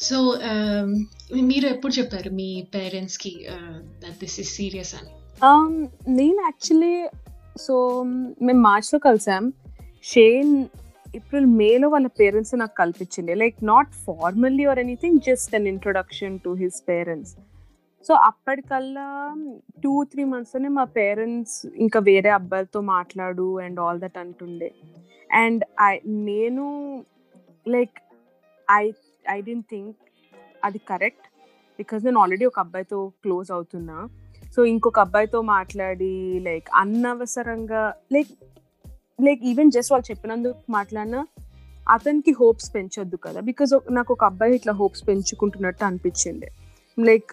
[0.00, 0.16] so
[1.42, 3.46] మీరు ఎప్పుడు చెప్పారు మీ పేరెంట్స్కి
[4.04, 5.12] దట్ దిస్ ఇస్ సీరియస్ అని?
[5.48, 5.72] Um,
[6.08, 6.96] నేను యాక్చువల్లీ
[7.60, 7.74] సో
[8.42, 9.52] మేము మార్చ్లో కలిసాం.
[10.10, 10.52] షేన్
[11.18, 13.34] ఏప్రిల్ మేలో వాళ్ళ పేరెంట్స్ నాకు కల్పించింది.
[13.42, 17.34] Like not formally or anything just an introduction to his parents
[18.08, 19.06] so అప్పటికల్లా
[19.84, 24.68] two three మంత్స్లోనే మా పేరెంట్స్ ఇంకా వేరే అబ్బాయిలతో మాట్లాడు అండ్ ఆల్ దట్ అంటుండే.
[25.30, 25.92] అండ్ ఐ
[26.28, 26.66] నేను
[27.74, 27.96] like
[28.68, 28.84] I
[29.36, 29.96] I didn't think
[30.64, 31.26] అది కరెక్ట్
[31.78, 33.98] బికాజ్ నేను ఆల్రెడీ ఒక అబ్బాయితో క్లోజ్ అవుతున్నా.
[34.54, 36.14] సో ఇంకొక అబ్బాయితో మాట్లాడి
[36.48, 37.82] లైక్ అనవసరంగా
[38.14, 38.32] లైక్
[39.20, 41.26] లైక్ ఈవెన్ జస్ట్ వాళ్ళు చెప్పినందుకు మాట్లాడినా
[41.88, 43.40] అతనికి హోప్స్ పెంచొద్దు కదా.
[43.40, 46.46] బికాజ్ నాకు ఒక అబ్బాయి ఇట్లా హోప్స్ పెంచుకుంటున్నట్టు అనిపించింది.
[46.98, 47.30] లైక్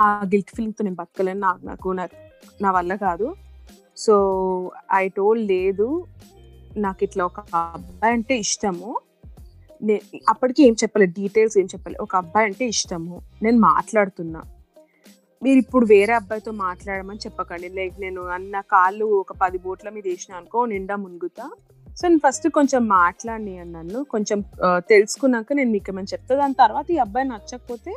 [0.00, 2.16] ఆ గిల్ట్ ఫీలింగ్తో నేను బతకలేను నాకు నాకు
[2.62, 3.34] నా వల్ల కాదు.
[3.96, 4.14] సో
[4.92, 6.06] ఐ టోల్ లేదు
[6.76, 9.00] నాకు ఇట్లా ఒక అబ్బాయి అంటే ఇష్టము.
[10.28, 12.02] అప్పటికి ఏం చెప్పలేదు డీటెయిల్స్ ఏం చెప్పలేదు.
[12.02, 13.22] ఒక అబ్బాయి అంటే ఇష్టము.
[13.42, 14.42] నేను మాట్లాడుతున్నా.
[15.44, 17.68] మీరు ఇప్పుడు వేరే అబ్బాయితో మాట్లాడమని చెప్పకండి.
[17.78, 21.46] లైక్ నేను అన్న కాళ్ళు ఒక పది బోట్ల మీద వేసిన అనుకో నిండా మునుగుతా.
[21.98, 24.00] సో నేను ఫస్ట్ కొంచెం మాట్లాడి నన్ను.
[24.12, 24.38] కొంచెం
[24.92, 26.34] తెలుసుకున్నాక నేను మీకు ఏమైనా చెప్తా.
[26.42, 27.92] దాని తర్వాత ఈ అబ్బాయి నచ్చకపోతే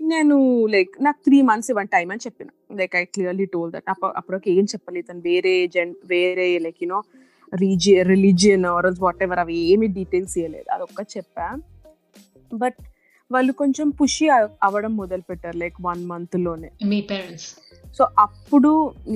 [0.00, 0.36] నేను
[0.74, 2.48] లైక్ నాకు త్రీ మంత్స్ ఇవ్వండి టైం అని చెప్పిన.
[2.78, 3.88] Like I clearly told that.
[3.88, 5.06] అప్పుడు అప్పటికి ఏం చెప్పలేదు.
[5.10, 7.00] తను వేరే జెన్ వేరే లైక్ యూనో
[7.52, 10.68] రీజి రిలీజియన్ ఆర్ వాట్ ఎవర్ అవి ఏమి డీటెయిల్స్ ఇవ్వలేదు.
[10.74, 11.46] అదొక్క చెప్పా.
[12.54, 12.80] బట్
[13.34, 14.26] వాళ్ళు కొంచెం పుషి
[14.66, 16.70] అవ్వడం మొదలు పెట్టారు లైక్ వన్ మంత్లోనే.
[16.92, 17.48] మీ పేరెంట్స్
[17.98, 18.70] సో అప్పుడు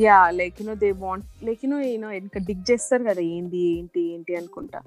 [0.04, 4.36] yeah like you know they want like you know you know ఇంకా డిగ్ చేస్తారు కదా ఏంటి ఏంటి ఏంటి
[4.36, 4.80] అనుకుంటా.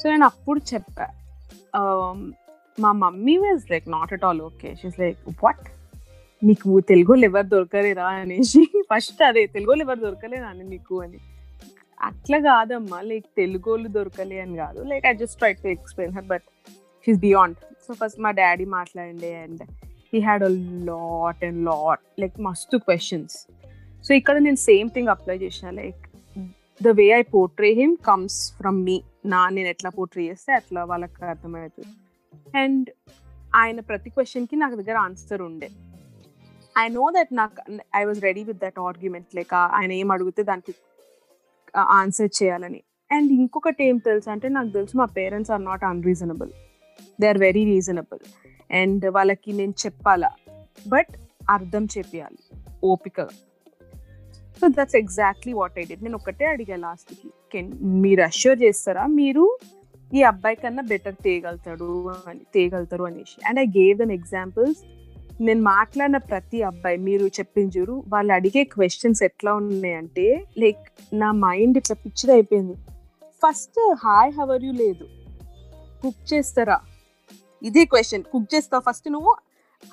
[0.00, 1.06] సో నేను అప్పుడు చెప్పా
[1.78, 2.18] um,
[2.78, 5.64] మా mummy was like not at all okay she's like what
[6.42, 8.60] నీకు తెలుగు ఎవరు దొరకలేరా అనేసి.
[8.92, 10.96] ఫస్ట్ అదే తెలుగు ఎవరు దొరకలేరా అని నీకు?
[11.04, 11.18] అని.
[12.00, 14.80] అట్లా కాదమ్మా లైక్ తెలుగు వాళ్ళు దొరకలే అని కాదు.
[14.90, 16.46] Like I just try to explain her but
[17.06, 17.56] she's beyond
[17.88, 19.62] so first మా డాడీ మాట్లాడండి and
[20.12, 20.52] he had a
[20.90, 23.36] lot and lot like మస్తు క్వశ్చన్స్
[24.04, 26.02] సో ఇక్కడ నేను సేమ్ థింగ్ అప్లై చేసిన like
[26.80, 28.96] the way I portray him comes from me
[29.26, 31.94] నా నేను ఎట్లా portray చేస్తే అట్లా వాళ్ళకి అర్థమవుతుంది
[32.58, 32.88] అండ్
[33.54, 35.68] ఆయన ప్రతి క్వశ్చన్కి నాకు దగ్గర ఆన్సర్ ఉండే.
[36.78, 37.56] ఐ నో దట్ నాకు
[37.96, 40.74] I was ready with that argument like ఆయన ఏం అడిగితే దానికి
[41.98, 42.80] ఆన్సర్ చేయాలని.
[43.10, 46.50] అండ్ ఇంకొకటి ఏం తెలుసు అంటే నాకు తెలుసు మా parents are not unreasonable
[47.20, 48.20] they are very reasonable
[48.72, 50.30] and వాళ్ళకి నేను చెప్పాలా?
[50.88, 51.12] బట్
[51.50, 52.38] అర్థం చెప్పాలి
[52.84, 53.28] ఓపికగా
[54.60, 57.28] so that's exactly what I did నేను ఒకటే అడిగా లాస్ట్కి.
[57.52, 59.06] కెన్ మీరు అష్యూర్ చేస్తారా?
[59.06, 59.58] మీరు
[60.14, 63.36] ఈ అబ్బాయి కన్నా బెటర్ తేయగలుగుతాడు అని తేయగలుగుతారు అనేసి.
[63.46, 64.78] And I gave them examples
[65.40, 71.78] నేను మాట్లాడిన ప్రతి అబ్బాయి మీరు చెప్పింది చూరు వాళ్ళు అడిగే క్వశ్చన్స్ ఎట్లా ఉన్నాయంటే లైక్ నా మైండ్
[71.78, 72.74] ఇట్లా పిచ్చిది అయిపోయింది.
[73.42, 75.06] ఫస్ట్ హాయ్ హవర్ యూ లేదు.
[76.02, 76.80] కుక్ చేస్తారా?
[77.62, 79.32] ఇదే క్వశ్చన్ కుక్ చేస్తావు ఫస్ట్ నువ్వు.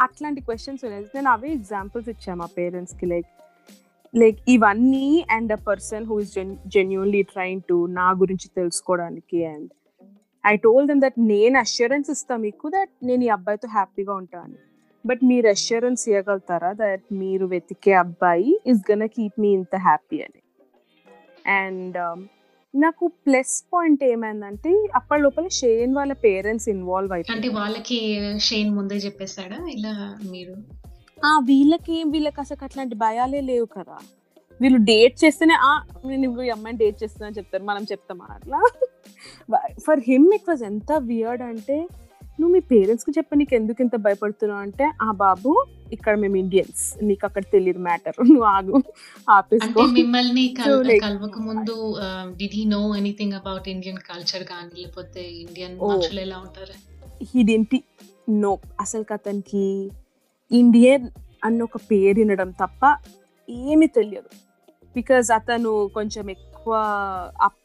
[0.02, 1.06] అట్లాంటి క్వశ్చన్స్ ఉన్నాయి.
[1.16, 3.32] నేను అవే ఎగ్జాంపుల్స్ ఇచ్చాను మా పేరెంట్స్కి లైక్
[4.14, 6.34] లైక్ ఇవన్నీ and a person who is
[6.68, 9.72] genuinely trying to నా గురించి తెలుసుకోవడానికి and
[10.46, 14.56] I told them that నేను అష్యూరెన్స్ ఇస్తాను మీకు దట్ నేను ఈ అబ్బాయితో హ్యాపీగా ఉంటాను.
[15.06, 20.42] బట్ మీరు అష్యూరెన్స్ ఇవ్వగలుగుతారా దట్ మీరు వెతికే అబ్బాయి ఇస్ గన్ కీప్ మీ ఇంత హ్యాపీ అని.
[21.50, 21.98] అండ్
[22.76, 28.00] నాకు ప్లస్ పాయింట్ ఏమైందంటే అప్పటి లోపల షేన్ వాళ్ళ పేరెంట్స్ ఇన్వాల్వ్ అంటే అయిపోయి వాళ్ళకి
[28.38, 29.68] షేన్ ముందే చెప్పేశాడా?
[29.68, 30.56] ఇలా మీరు?
[31.26, 33.98] ఆ వీళ్ళకి వీళ్ళకి అసలు అట్లాంటి భయాలే లేవు కదా.
[34.62, 37.64] వీళ్ళు డేట్ చేస్తేనే ఆ నేను ఈ అమ్మాయిని డేట్ చేస్తున్నా అని చెప్తారు.
[37.64, 38.60] మనం చెప్తామా అట్లా?
[39.86, 41.88] ఫర్ హిమ్ ఇట్ వాజ్ ఎంత వియర్డ్ అంటే
[42.40, 44.62] నువ్వు మీ పేరెంట్స్కి చెప్ప నీకు ఎందుకు ఇంత భయపడుతున్నావు?
[44.62, 45.52] అంటే ఆ బాబు
[45.92, 48.18] ఇక్కడ మేము ఇండియన్స్ నీకు అక్కడ తెలియదు మ్యాటర్.
[48.32, 48.78] నువ్వు ఆగు.
[49.28, 49.84] ఆపేసుకో.
[49.96, 50.46] మిమ్మల్ని
[51.04, 51.76] కలవక ముందు
[52.38, 55.90] did he know anything about Indian culture కానీ లేకపోతే ఇండియన్ Oh.
[55.92, 56.76] మనుషులు ఎలా ఉంటారు?
[57.36, 57.78] ఇదేంటి
[58.42, 59.64] నో అసలు అతనికి
[60.52, 61.06] ఇండియన్
[61.44, 62.82] అన్న ఒక పేరు వినడం తప్ప
[63.68, 64.30] ఏమీ తెలియదు.
[64.96, 66.74] బికాజ్ అతను కొంచెం ఎక్కువ
[67.48, 67.60] అప్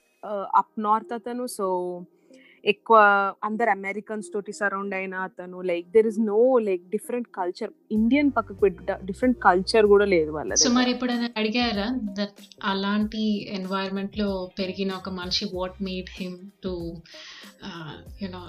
[0.60, 1.66] అప్ నార్త్ అతను సో
[2.64, 2.98] ఎక్కువ
[3.44, 8.60] అందరు అమెరికన్స్ తోటి సరౌండ్ అయిన అతను like there is no like different culture Indian పక్కకు
[8.60, 11.98] పెట్టి డిఫరెంట్ కల్చర్ కూడా లేదు వాళ్ళ సో మరి ఎప్పుడైనా అడిగారా?
[12.02, 17.02] దట్ అలాంటి ఎన్వైరన్మెంట్లో పెరిగిన ఒక మనిషి what made him to
[18.22, 18.42] you know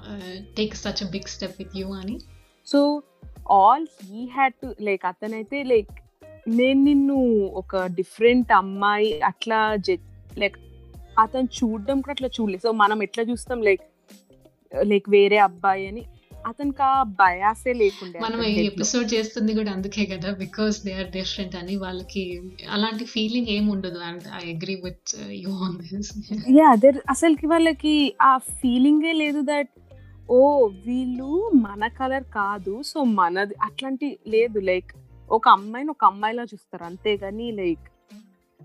[0.58, 2.20] take such big step with you అని?
[2.68, 3.02] So
[3.52, 5.94] all he had to like అతనైతే లైక్
[6.48, 9.76] నేను నిన్ను ఒక డిఫరెంట్ అమ్మాయి అట్లా
[10.38, 10.58] లైక్
[11.20, 12.62] అతను చూడడం కూడా అట్లా చూడలేదు.
[12.62, 13.82] సో మనం ఎట్లా చూస్తాం లైక్
[14.72, 16.04] లైక్ వేరే అబ్బాయి అని
[16.46, 18.54] అతనికి ఆ బయాసే లేకుండే మనం ఈ.
[18.68, 22.24] ఎపిసోడ్ చేస్తుంది కూడా అందుకే కదా బికాస్ దే ఆర్ డిఫరెంట్ అని వాళ్ళకి
[22.70, 24.00] అలాంటి ఫీలింగ్ ఏం ఉండదు.
[24.00, 25.12] And I agree with
[25.44, 26.12] you on this
[26.52, 29.72] yeah అదే అసలుకి వాళ్ళకి ఆ ఫీలింగే లేదు దట్
[30.30, 30.42] ఓ
[30.86, 31.30] వీళ్ళు
[31.62, 34.60] మన కలర్ కాదు సో మనది అట్లాంటి లేదు.
[34.64, 34.92] లైక్
[35.30, 36.84] ఒక అమ్మాయిని ఒక అమ్మాయిలా చూస్తారు.
[36.84, 37.88] అంతేగాని లైక్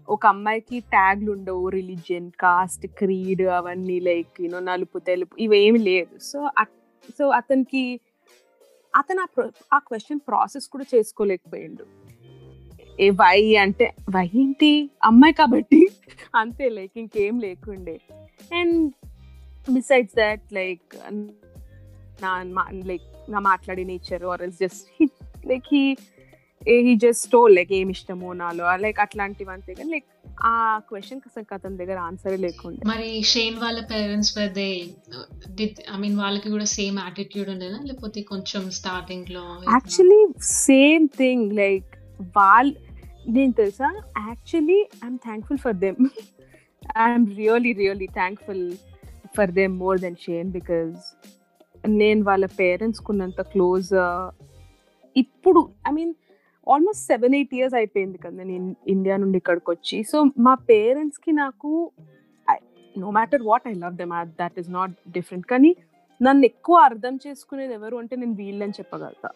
[0.08, 6.50] ఒక అమ్మాయికి ట్యాగ్లు ఉండవు రిలీజియన్ కాస్ట్ క్రీడ్ అవన్నీ లైక్ యూనో నలుపు తెలుపు ఇవేమి లేదు సో
[7.18, 8.00] సో అతనికి
[8.96, 11.86] అతను ఆ ఆ క్వశ్చన్ ప్రాసెస్ కూడా చేసుకోలేకపోయిండు.
[13.00, 14.90] ఏ వై అంటే వై ఏంటి?
[15.04, 15.88] అమ్మాయి కాబట్టి.
[16.34, 18.00] అంతే లైక్ ఇంకేం లేకుండే.
[18.54, 18.92] అండ్
[19.72, 20.96] బిసైడ్స్ దట్ లైక్
[22.22, 25.08] నా లైక్ నా మాట్లాడే nature or is just
[25.46, 25.96] like he
[26.66, 30.06] he just told like ఏమి ఇష్టమో నాలో లైక్ అట్లాంటివి అంతే కానీ లైక్
[30.48, 30.54] ఆ
[30.88, 32.80] క్వశ్చన్ అసలు అతని దగ్గర ఆన్సర్ లేకుండే.
[32.90, 34.66] మరి షేన్ వాళ్ళ parents they
[35.58, 37.78] did I mean వాళ్ళకి కూడా సేమ్ యాటిట్యూడ్ ఉండేనా?
[37.88, 40.20] లేకపోతే కొంచెం స్టార్టింగ్లో యాక్చువల్లీ
[40.66, 41.88] సేమ్ థింగ్ లైక్
[42.36, 42.72] వాళ్ళ
[43.36, 43.88] నేను తెలుసా?
[44.28, 46.02] Actually I'm thankful for them
[47.04, 48.66] I'm really really thankful
[49.38, 50.98] for them more than Shane because
[52.00, 53.90] నేను వాళ్ళ పేరెంట్స్ కున్నంత క్లోజ్
[55.16, 56.14] ఇప్పుడు I mean
[56.66, 61.32] almost seven eight years అయిపోయింది కదా నేను ఇన్- ఇండియా నుండి ఇక్కడికి వచ్చి సో మా పేరెంట్స్కి
[61.36, 61.70] నాకు
[62.96, 65.70] no matter what I love them that is not different కానీ
[66.20, 69.30] నన్ను ఎక్కువ అర్థం చేసుకునేది ఎవరు అంటే నేను వీళ్ళని చెప్పగలుగుతా.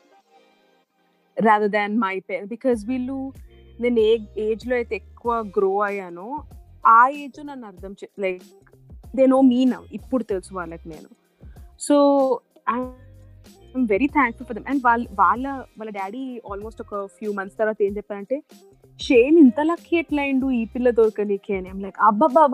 [1.36, 3.18] Rather than my peer because వీళ్ళు
[3.78, 4.12] నేను ఏ
[4.44, 6.26] ఏజ్లో అయితే ఎక్కువ గ్రో అయ్యానో
[6.84, 8.44] ఆ ఏజ్ నన్ను అర్థం చే like
[9.14, 11.10] they know me now ఇప్పుడు తెలుసు వాళ్ళకి నేను.
[11.80, 11.96] So
[13.76, 17.82] I'm very thankful for them and వాళ్ళ వాళ్ళ వాళ్ళ డాడీ ఆల్మోస్ట్ ఒక ఫ్యూ మంత్స్ తర్వాత
[17.82, 18.42] ఏం చెప్పారంటే
[19.00, 21.54] షేన్ ఇంత లక్కీ ఎట్లా అయిండు ఈ పిల్ల దొరకనీకి?
[21.54, 21.82] అని.
[21.82, 22.46] లైక్ అబ్బబ్బా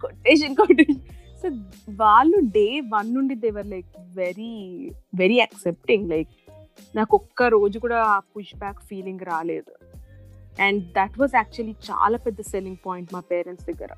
[0.00, 0.94] కొటేషన్ కొటేషన్
[1.42, 1.48] సో
[1.90, 6.28] వాళ్ళు డే వన్ నుండి they were like very very accepting like
[6.96, 9.72] నాకు ఒక్క రోజు కూడా ఆ పుష్ బ్యాక్ ఫీలింగ్ రాలేదు.
[10.62, 13.88] అండ్ దట్ వాజ్ యాక్చువల్లీ చాలా పెద్ద సెల్లింగ్ పాయింట్ మా పేరెంట్స్ దగ్గర.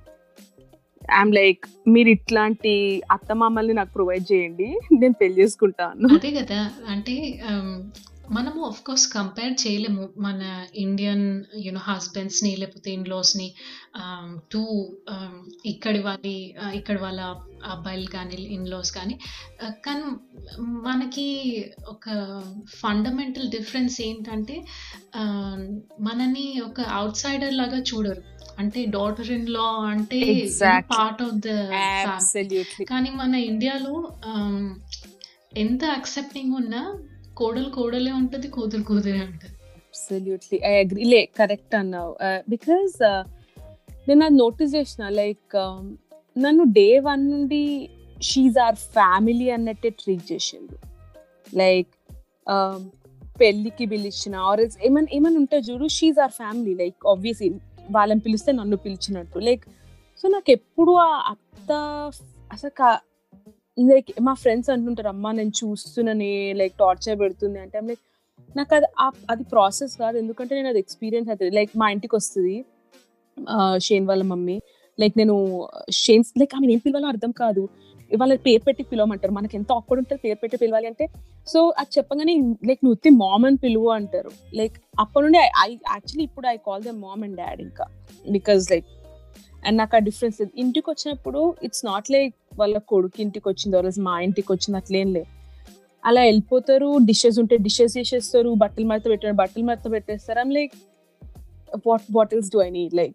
[1.11, 6.09] ఐఎమ్ లైక్ మీరు ఇట్లాంటి అత్తమామల్ని నాకు ప్రొవైడ్ చేయండి నేను పెళ్ళి చేసుకుంటాను.
[6.15, 7.17] అదే కదా అంటే
[7.51, 7.71] um,
[8.31, 10.43] మనము ఆఫ్ కోర్స్ కంపేర్ చేయలేము మన
[10.75, 11.25] ఇండియన్
[11.57, 13.49] యూనో హస్బెండ్స్ని లేకపోతే ఇన్లోస్ని
[14.53, 14.63] టు
[15.15, 15.35] um, um,
[15.67, 16.27] ఇక్కడి వాళ్ళ
[16.63, 17.21] uh, ఇక్కడ వాళ్ళ
[17.65, 19.19] అబ్బాయిలు కానీ ఇన్లోస్ కానీ.
[19.63, 20.05] Uh, కానీ
[20.59, 21.29] మనకి
[21.89, 22.09] ఒక
[22.81, 24.65] ఫండమెంటల్ డిఫరెన్స్ ఏంటంటే
[26.01, 28.23] మనని ఒక అవుట్ సైడర్ లాగా చూడరు.
[28.61, 30.21] అంటే డాటర్ ఇన్ లా అంటే.
[30.93, 31.49] పార్ట్ ఆఫ్ ద
[32.93, 33.95] కానీ మన ఇండియాలో
[34.33, 34.67] ఆమ్,
[35.65, 36.83] ఎంత అక్సెప్టింగ్ ఉన్నా
[37.41, 39.55] కోడలు కోడలే ఉంటుంది కూతురు కూతురే ఉంటుంది.
[39.89, 42.13] అబ్సల్యూట్లీ ఐ అగ్రీ లే కరెక్ట్ అన్నావు.
[42.55, 42.97] బికాస్
[44.07, 45.57] నేను అది నోటీస్ చేసిన లైక్
[46.37, 47.63] నన్ను డే వన్ నుండి
[48.31, 50.77] షీజ్ ఆర్ ఫ్యామిలీ అన్నట్టే ట్రీట్ చేసిండు.
[51.63, 51.93] లైక్
[53.41, 57.49] పెళ్ళికి పిలిచిన ఆర్ ఏమైనా ఏమైనా ఉంటే చూడు she's our family like obviously
[57.91, 59.39] వాళ్ళని పిలిస్తే నన్ను పిలిచినట్టు.
[59.49, 59.65] లైక్
[60.21, 61.73] సో నాకు ఎప్పుడు ఆ అత్త
[62.53, 62.73] అసలు
[63.91, 68.03] లైక్ మా ఫ్రెండ్స్ అంటుంటారు అమ్మ నేను చూస్తున్నానే లైక్ టార్చర్ పెడుతుంది అంటే లైక్
[68.57, 68.89] నాకు అది
[69.31, 70.17] అది ప్రాసెస్ కాదు.
[70.23, 72.57] ఎందుకంటే నేను అది ఎక్స్పీరియన్స్ అవుతుంది లైక్ మా ఇంటికి వస్తుంది
[73.87, 74.57] షేన్ వాళ్ళ మమ్మీ.
[74.99, 75.37] లైక్ నేను
[75.91, 77.63] షేన్స్ లైక్ ఆమె ఏం పిలవాలో అర్థం కాదు.
[78.21, 79.33] వాళ్ళ పేరు పెట్టి పిలవమంటారు.
[79.33, 81.05] మనకి ఎంత ఆక్వర్డ్ ఉంటుంది పేరు పెట్టి పిలవాలి అంటే
[81.53, 82.35] సో అది చెప్పగానే
[82.69, 84.33] లైక్ నువ్వు ఉత్తి మామ్ అని పిలువు అంటారు.
[84.55, 87.87] లైక్ అప్పటి నుండి ఐ యాక్చువల్లీ ఇప్పుడు I call the mom and dad ఇంకా.
[88.31, 88.89] బికాస్ లైక్
[89.67, 94.15] అండ్ నాకు ఆ డిఫరెన్స్ ఇంటికి వచ్చినప్పుడు ఇట్స్ నాట్ లైక్ వాళ్ళ కొడుకు ఇంటికి వచ్చింది ఆర్ మా
[94.21, 95.29] ఇంటికి వచ్చింది అట్లేం లేదు.
[96.05, 100.39] అలా వెళ్ళిపోతారు డిషెస్ ఉంటే డిషెస్ చేసేస్తారు బట్టలు మడత పెట్టారు బట్టలు మడత పెట్టేస్తారు.
[100.39, 100.75] I'm like
[101.87, 103.15] what bottles do I need like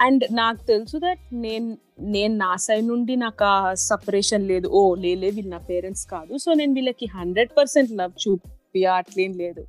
[0.00, 4.68] and నాకు తెలుసు దట్ నేను నేను నా సైడ్ నుండి నాకు ఆ సపరేషన్ లేదు.
[4.68, 6.36] ఓ లేలే వీళ్ళు నా పేరెంట్స్ కాదు.
[6.36, 9.64] సో నేను వీళ్ళకి హండ్రెడ్ పర్సెంట్ లవ్ చూపియా అట్లేం లేదు.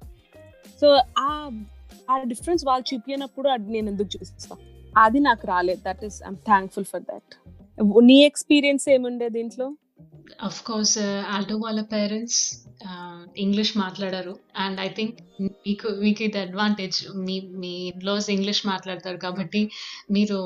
[0.82, 1.30] సో ఆ
[2.10, 4.62] ఆ డిఫరెన్స్ వాళ్ళు చూపించినప్పుడు అది నేను ఎందుకు చూపిస్తాను
[4.98, 5.82] అది నాకు రాలేదు.
[5.86, 7.34] That is I'm thankful for that
[8.02, 9.68] నీ ఎక్స్పీరియన్స్ ఏముండే దీంట్లో?
[10.48, 10.98] అఫ్ కోర్స్
[11.36, 12.42] ఆల్టో వాళ్ళ పేరెంట్స్
[13.44, 14.34] ఇంగ్లీష్ uh, మాట్లాడరు.
[14.64, 15.16] అండ్ ఐ థింక్
[15.66, 19.62] మీకు మీకు ఇది అడ్వాంటేజ్ మీ మీ ఇంట్లోస్ ఇంగ్లీష్ మాట్లాడతారు కాబట్టి
[20.16, 20.38] మీరు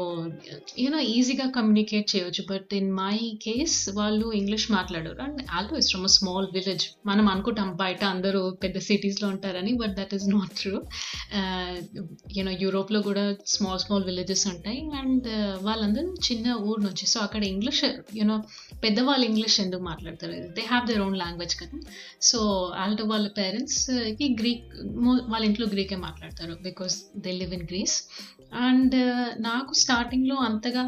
[0.84, 2.44] యూనో ఈజీగా కమ్యూనికేట్ చేయొచ్చు.
[2.52, 5.20] బట్ ఇన్ మై కేస్ వాళ్ళు ఇంగ్లీష్ మాట్లాడరు.
[5.26, 10.14] And Alto is from small village మనం అనుకుంటాం బయట అందరూ పెద్ద సిటీస్లో ఉంటారని but that
[10.20, 10.76] is not true
[12.38, 14.82] you know యూరోప్లో కూడా స్మాల్ స్మాల్ విలేజెస్ ఉంటాయి.
[15.02, 17.84] అండ్ uh, వాళ్ళందరూ చిన్న ఊరు నుంచి సో అక్కడ ఇంగ్లీష్
[18.22, 18.38] యూనో
[18.86, 21.78] పెద్దవాళ్ళు ఇంగ్లీష్ ఎందుకు మాట్లాడతారు they have their own language కదా.
[22.30, 22.40] సో
[22.84, 24.68] ఆల్టో వాళ్ళ పేరెంట్స్కి గ్రీక్
[25.32, 27.98] వాళ్ళ ఇంట్లో గ్రీకే మాట్లాడతారు because they live in Greece
[28.68, 28.96] and
[29.48, 30.84] నాకు స్టార్టింగ్లో అంతగా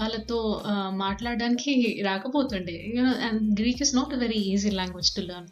[0.00, 0.38] వాళ్ళతో
[0.70, 1.72] uh, మాట్లాడడానికి
[2.08, 2.76] రాకపోతుండే.
[2.96, 5.50] You know and Greek is not a very easy language to learn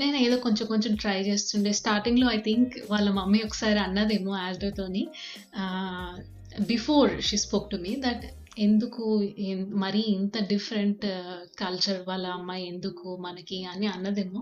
[0.00, 1.70] నేను ఏదో కొంచెం కొంచెం ట్రై చేస్తుండే.
[1.80, 5.02] స్టార్టింగ్లో ఐ థింక్ వాళ్ళ మమ్మీ ఒకసారి అన్నదేమో ఆల్టోతోని
[6.72, 8.24] before she spoke to me that
[8.60, 9.04] ఎందుకు
[9.82, 11.04] మరీ ఇంత డిఫరెంట్
[11.60, 14.40] కల్చర్ వాళ్ళ అమ్మాయి ఎందుకు మనకి అని అన్నదేమో.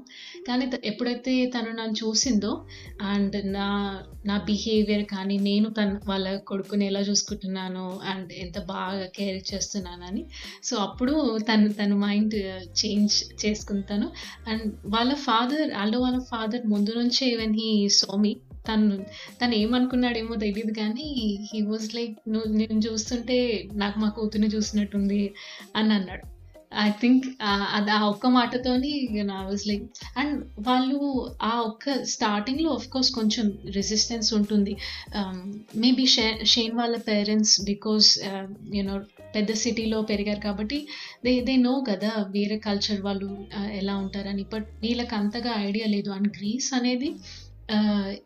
[0.48, 2.52] కానీ ఎప్పుడైతే తను నన్ను చూసిందో
[3.12, 3.66] అండ్ నా
[4.26, 10.24] నా బిహేవియర్ కానీ నేను తన వాళ్ళ కొడుకుని ఎలా చూసుకుంటున్నాను అండ్ ఎంత బాగా కేర్ చేస్తున్నానని
[10.64, 11.14] సో అప్పుడు
[11.50, 12.36] తను తన మైండ్
[12.80, 14.08] చేంజ్ చేసుకుంటాను.
[14.48, 18.32] అండ్ వాళ్ళ ఫాదర్ ఆల్డో వాళ్ళ ఫాదర్ ముందు నుంచే ఈవెన్ హీ సోమి
[18.68, 18.96] తను
[19.42, 21.06] తను ఏమనుకున్నాడేమో తెలియదు కానీ
[21.52, 23.38] హీ వాజ్ లైక్ నువ్వు నేను చూస్తుంటే
[23.74, 25.22] నాకు మా కూతుర్ని చూసినట్టుంది
[25.76, 26.26] అని అన్నాడు.
[26.80, 27.26] ఐ థింక్
[27.72, 29.84] అది ఆ ఒక్క మాటతోని నా వాజ్ లైక్
[30.16, 30.98] అండ్ వాళ్ళు
[31.42, 34.76] ఆ ఒక్క స్టార్టింగ్లో కోర్స్ కొంచెం రెసిస్టెన్స్ ఉంటుంది.
[35.16, 35.38] Um,
[35.76, 38.08] మేబీ షే షేన్ వాళ్ళ పేరెంట్స్ బికాస్
[38.74, 38.96] యూనో
[39.34, 40.86] పెద్ద సిటీలో పెరిగారు కాబట్టి
[41.24, 43.30] దే దే నో కదా వేరే కల్చర్ వాళ్ళు
[43.72, 44.44] ఎలా ఉంటారని.
[44.52, 46.10] బట్ వీళ్ళకి అంతగా ఐడియా లేదు.
[46.10, 47.10] అండ్ గ్రీస్ అనేది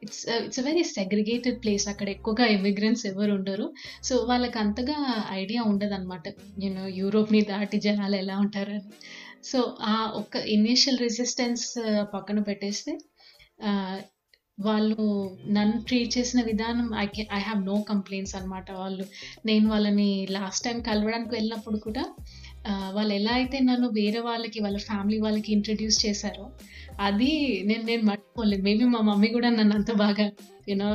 [0.02, 3.66] it's it's a very segregated place అక్కడ ఎక్కువగా ఇమిగ్రెంట్స్ ఎవరు ఉండరు.
[4.02, 4.98] సో వాళ్ళకి అంతగా
[5.32, 6.24] ఐడియా ఉండదు అనమాట
[6.64, 8.82] యూనో యూరోప్ని దాటి జనాలు ఎలా ఉంటారని
[9.42, 11.66] సో ఆ ఒక్క ఇనిషియల్ రెసిస్టెన్స్
[12.14, 12.92] పక్కన పెట్టేస్తే
[14.58, 15.04] వాళ్ళు
[15.48, 19.04] నన్ను ట్రీట్ చేసిన విధానం I can I have no complaints అనమాట వాళ్ళు
[19.46, 22.04] నేను వాళ్ళని లాస్ట్ టైం కలవడానికి వెళ్ళినప్పుడు కూడా
[22.94, 26.46] వాళ్ళు ఎలా అయితే నన్ను వేరే వాళ్ళకి వాళ్ళ ఫ్యామిలీ వాళ్ళకి ఇంట్రడ్యూస్ చేశారో
[27.00, 30.30] అది నేను నేను మర్చిపోలేదు మేబీ మా మమ్మీ కూడా నన్ను అంత బాగా
[30.68, 30.90] యూనో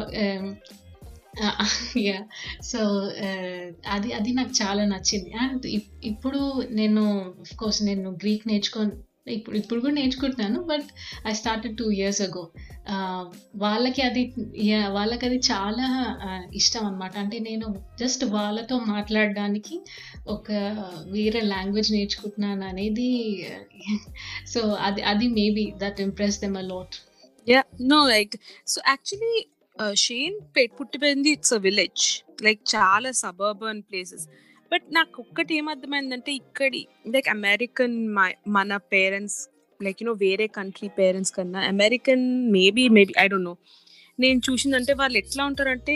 [2.00, 2.20] యా
[2.62, 2.80] సో
[3.88, 5.32] అది అది నాకు చాలా నచ్చింది.
[5.32, 5.66] అండ్
[6.04, 8.86] ఇప్పుడు నేను కోర్స్ నేను గ్రీక్ నేర్చుకో
[9.28, 10.90] ఇప్పుడు ఇప్పుడు కూడా నేర్చుకుంటున్నాను but
[11.28, 12.44] I started two years ago
[13.56, 14.22] వాళ్ళకి అది
[14.92, 15.88] వాళ్ళకి అది చాలా
[16.54, 17.68] ఇష్టం అనమాట అంటే నేను
[18.00, 19.76] జస్ట్ వాళ్ళతో మాట్లాడడానికి
[20.28, 20.52] ఒక
[21.08, 23.10] వేరే లాంగ్వేజ్ నేర్చుకుంటున్నాను అనేది
[24.48, 26.98] సో అది అది maybe that impress them a lot
[27.48, 28.36] yeah no like
[28.68, 29.36] so actually
[29.96, 32.06] Shane పెట్ పుట్టిపోయింది ఇట్స్ అ విలేజ్
[32.44, 34.26] లైక్ చాలా సబర్బన్ ప్లేసెస్
[34.72, 37.96] బట్ నాకు ఒక్కటి ఏమర్థమైందంటే ఇక్కడి లైక్ అమెరికన్
[38.58, 39.38] మన పేరెంట్స్
[39.80, 43.56] లైక్ యూనో వేరే కంట్రీ పేరెంట్స్ కన్నా American maybe maybe I don't know.
[44.20, 45.96] నేను చూసిందంటే వాళ్ళు ఎట్లా ఉంటారంటే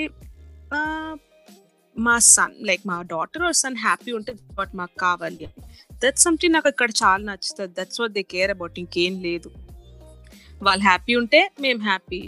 [1.96, 5.64] మా సన్ లైక్ మా డాటర్ ఆర్ సన్ హ్యాపీ ఉంటే బట్ మాకు కావాలి అని.
[6.04, 7.74] దట్స్ సంథింగ్ నాకు ఇక్కడ చాలా నచ్చుతుంది.
[7.80, 8.80] That's what they care about.
[8.80, 9.50] ఇంకేం లేదు.
[10.64, 12.22] వాళ్ళు హ్యాపీ ఉంటే మేము హ్యాపీ.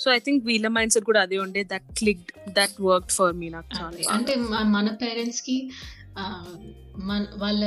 [0.00, 1.62] సో ఐ థింక్ వీళ్ళ మైండ్ సెట్ కూడా అదే ఉండే.
[1.72, 3.96] That clicked that work for me నాకు చాలా.
[4.12, 4.34] అంటే
[4.76, 5.56] మన పేరెంట్స్కి
[7.08, 7.64] మన వాళ్ళ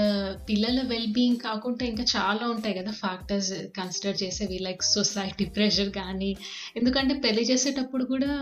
[0.50, 4.58] పిల్లల వెల్బీయింగ్ కాకుండా ఇంకా చాలా ఉంటాయి కదా ఫ్యాక్టర్స్ కన్సిడర్ చేసేవి.
[4.60, 6.32] లైక్ సొసైటీ ప్రెషర్ కానీ
[6.76, 8.34] ఎందుకంటే పెళ్ళి చేసేటప్పుడు కూడా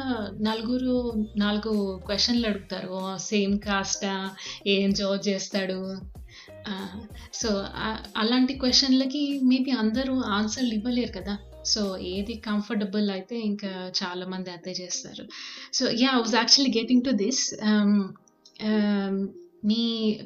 [0.41, 0.95] నలుగురు
[1.37, 1.73] నాలుగు
[2.05, 2.97] క్వశ్చన్లు అడుగుతారు.
[3.17, 4.15] సేమ్ కాస్టా
[4.67, 5.79] ఏం జాబ్ చేస్తాడు?
[7.33, 7.49] సో
[8.17, 11.37] అలాంటి క్వశ్చన్లకి మేబీ అందరూ ఆన్సర్లు ఇవ్వలేరు కదా.
[11.73, 13.71] సో ఏది కంఫర్టబుల్ అయితే ఇంకా
[14.01, 15.23] చాలా మంది అదే చేస్తారు.
[15.77, 17.43] So yeah was actually getting to this
[19.69, 19.83] me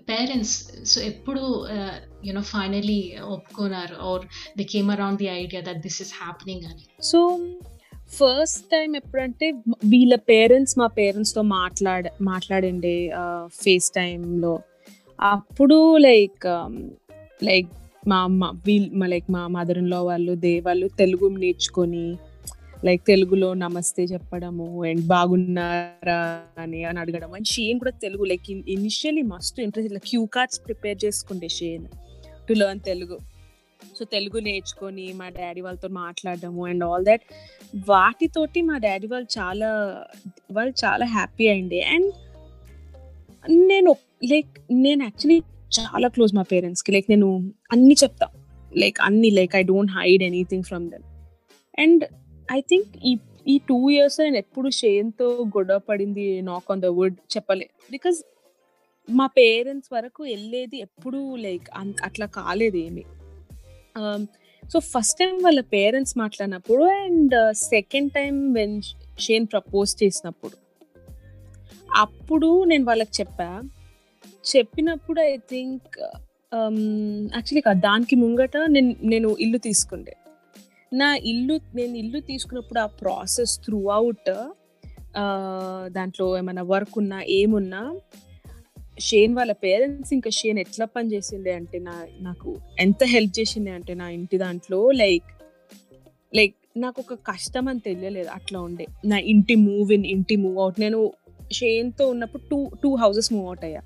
[0.09, 0.55] parents
[0.91, 1.41] so ఎప్పుడు
[1.75, 1.93] uh,
[2.27, 3.01] యునో ఫైనలీ
[3.35, 3.95] ఒప్పుకున్నారు?
[4.09, 4.23] Or
[4.57, 6.85] they came around the idea that this is happening అని?
[7.11, 7.19] సో
[8.19, 9.47] ఫస్ట్ టైం ఎప్పుడంటే
[9.93, 12.95] వీళ్ళ పేరెంట్స్ మా పేరెంట్స్తో మాట్లాడ మాట్లాడండి
[13.63, 14.53] ఫేస్ uh, టైంలో
[15.19, 16.45] అప్పుడు లైక్
[17.49, 22.05] లైక్ um, మా అమ్మ వీళ్ళు లైక్ మా మదర్ ఇన్లో వాళ్ళు దే వాళ్ళు తెలుగు నేర్చుకొని
[22.85, 26.17] లైక్ తెలుగులో నమస్తే చెప్పడము అండ్ బాగున్నారా
[26.63, 27.33] అని అని అడగడం.
[27.33, 31.85] అండ్ షేన్ కూడా తెలుగు లైక్ ఇనిషియలీ మస్తు ఇంట్రెస్ట్ ఇట్లా క్యూ కార్డ్స్ ప్రిపేర్ చేసుకుంటే Shane
[32.49, 33.17] to learn Telugu.
[33.97, 37.25] So Telugu నేర్చుకొని మా డాడీ వాళ్ళతో మాట్లాడడము అండ్ ఆల్ దాట్
[37.89, 39.69] వాటితోటి మా డాడీ వాళ్ళు చాలా
[40.51, 42.11] వాళ్ళు చాలా హ్యాపీ అయింది అండ్
[43.71, 45.41] నేను లైక్ నేను యాక్చువల్లీ
[45.71, 47.29] చాలా క్లోజ్ మా పేరెంట్స్కి లైక్ నేను
[47.71, 48.27] అన్ని చెప్తా.
[48.77, 51.05] లైక్ అన్ని like I don't hide anything from them
[51.79, 52.03] and
[52.53, 53.13] I think ఈ
[53.47, 57.67] ఈ టూ ఇయర్స్ నేను ఎప్పుడు షేన్తో గొడవ పడింది నాక్ ఆన్ ద వుడ్ చెప్పలే.
[57.91, 58.17] బికాజ్
[59.07, 61.67] మా పేరెంట్స్ వరకు వెళ్ళేది ఎప్పుడు లైక్
[62.07, 63.03] అట్లా కాలేదు ఏమి.
[64.63, 68.81] సో ఫస్ట్ టైం వాళ్ళ పేరెంట్స్ మాట్లాడినప్పుడు and second time when
[69.19, 70.55] Shane propose చేసినప్పుడు.
[71.95, 73.49] అప్పుడు నేను వాళ్ళకి చెప్పా
[74.45, 75.95] చెప్పినప్పుడు ఐ థింక్
[77.35, 80.13] యాక్చువల్లీ కాదు దానికి ముంగట నేను నేను ఇల్లు తీసుకుండే.
[80.91, 84.29] నా ఇల్లు నేను ఇల్లు తీసుకున్నప్పుడు ఆ ప్రాసెస్ త్రూ అవుట్
[85.91, 87.81] దాంట్లో ఏమైనా వర్క్ ఉన్నా ఏమున్నా
[88.99, 93.93] షేన్ వాళ్ళ పేరెంట్స్ ఇంకా షేన్ ఎట్లా పని చేసిండే అంటే నా నాకు ఎంత హెల్ప్ చేసిండే అంటే
[93.93, 95.29] నా ఇంటి దాంట్లో లైక్
[96.33, 98.85] లైక్ నాకు ఒక కష్టం అని తెలియలేదు అట్లా ఉండే.
[99.05, 100.99] నా ఇంటి మూవ్ ఇన్ ఇంటి మూవ్ అవుట్ నేను
[101.51, 103.81] షేన్తో ఉన్నప్పుడు two two houses move out అయ్యా.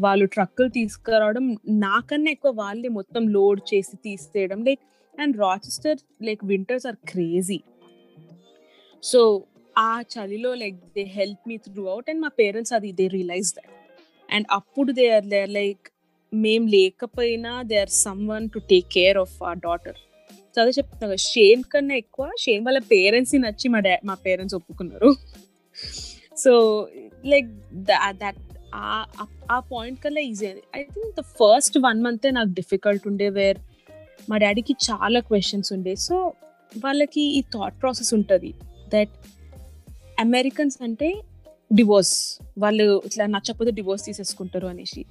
[0.00, 4.64] వాళ్ళు ట్రక్కులు తీసుకురావడం నాకన్నా ఎక్కువ వాళ్ళే మొత్తం లోడ్ చేసి తీసేయడం.
[4.64, 4.80] Like
[5.20, 7.60] and Rochester like winters are crazy
[9.02, 9.44] so
[9.78, 11.56] ఆ చలిలో like they help me
[11.88, 13.70] throughout and మా పేరెంట్స్ అది దే రియలైజ్ దట్
[14.32, 15.88] అండ్ అప్పుడు they are they are like
[16.34, 17.88] మేం లేకపోయినా they are
[18.28, 19.96] someone to take care of ఆ daughter
[20.54, 25.16] so అదే చెప్తున్నా కదా కన్నా ఎక్కువ షేమ్ వాళ్ళ పేరెంట్స్ నచ్చి మా డా మా పేరెంట్స్ ఒప్పుకున్నారు.
[26.36, 26.88] సో
[27.24, 28.47] లైక్ దట్
[29.54, 33.58] ఆ పాయింట్ కల్లా ఈజీ అది I think the first one మంతే నాకు డిఫికల్ట్ ఉండే వేర్
[34.30, 35.94] మా డాడీకి చాలా క్వశ్చన్స్ ఉండే.
[35.96, 36.16] సో
[36.84, 38.54] వాళ్ళకి ఈ థాట్ ప్రాసెస్ ఉంటుంది
[38.94, 39.14] దట్
[40.20, 41.08] అమెరికన్స్ అంటే
[41.70, 45.02] డివోర్స్ వాళ్ళు ఇట్లా నచ్చకపోతే డివోర్స్ తీసేసుకుంటారు అనేసి.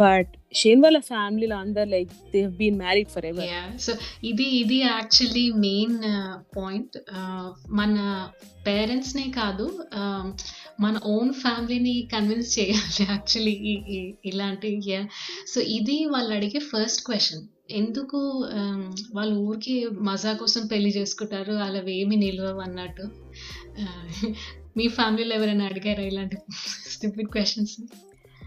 [0.00, 3.48] బట్ షేన్ వాళ్ళ ఫ్యామిలీలో అందరు like they been married forever
[3.78, 3.92] so
[4.24, 5.98] ఇది ఇది యాక్చువల్లీ మెయిన్
[6.56, 6.96] పాయింట్
[7.70, 7.96] మన
[8.66, 9.66] పేరెంట్స్నే కాదు
[10.00, 10.26] um,
[10.80, 13.54] మన ఓన్ ఫ్యామిలీని కన్విన్స్ చేయాలి యాక్చువల్లీ
[14.24, 14.70] ఇలాంటి
[15.46, 18.18] సో ఇది వాళ్ళు అడిగే ఫస్ట్ క్వశ్చన్ ఎందుకు
[18.54, 18.80] um,
[19.14, 23.04] వాళ్ళు ఊరికి మజా కోసం పెళ్ళి చేసుకుంటారు అలా ఏమి నిలవవు అన్నట్టు?
[23.82, 24.34] Uh,
[24.76, 26.36] మీ ఫ్యామిలీలో ఎవరైనా అడిగారా ఇలాంటి
[26.90, 27.74] స్టూపిడ్ క్వశ్చన్స్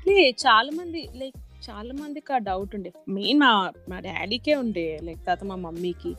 [0.08, 1.38] లే చాలా మంది లైక్
[1.70, 2.92] చాలా మందికి ఆ డౌట్ ఉండే.
[3.10, 3.52] మెయిన్ మా
[3.90, 6.14] మా డాడీకే ఉండే లైక్ తర్వాత మా మమ్మీకి.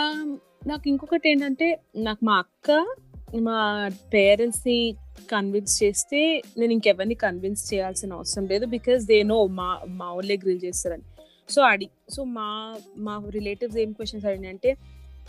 [0.00, 0.28] Um,
[0.66, 2.70] నాకు ఇంకొకటి ఏంటంటే నాకు మా అక్క
[3.40, 4.96] మా పేరెంట్స్ని
[5.32, 10.60] కన్విన్స్ చేస్తే నేను ఇంకెవరిని కన్విన్స్ చేయాల్సిన అవసరం లేదు బికాస్ దే నో మా మా ఊళ్ళే గ్రిల్
[10.64, 11.02] చేస్తారని.
[11.50, 14.76] సో అడి సో మా మా రిలేటివ్స్ ఏం క్వశ్చన్స్ అడిగినాయి అంటే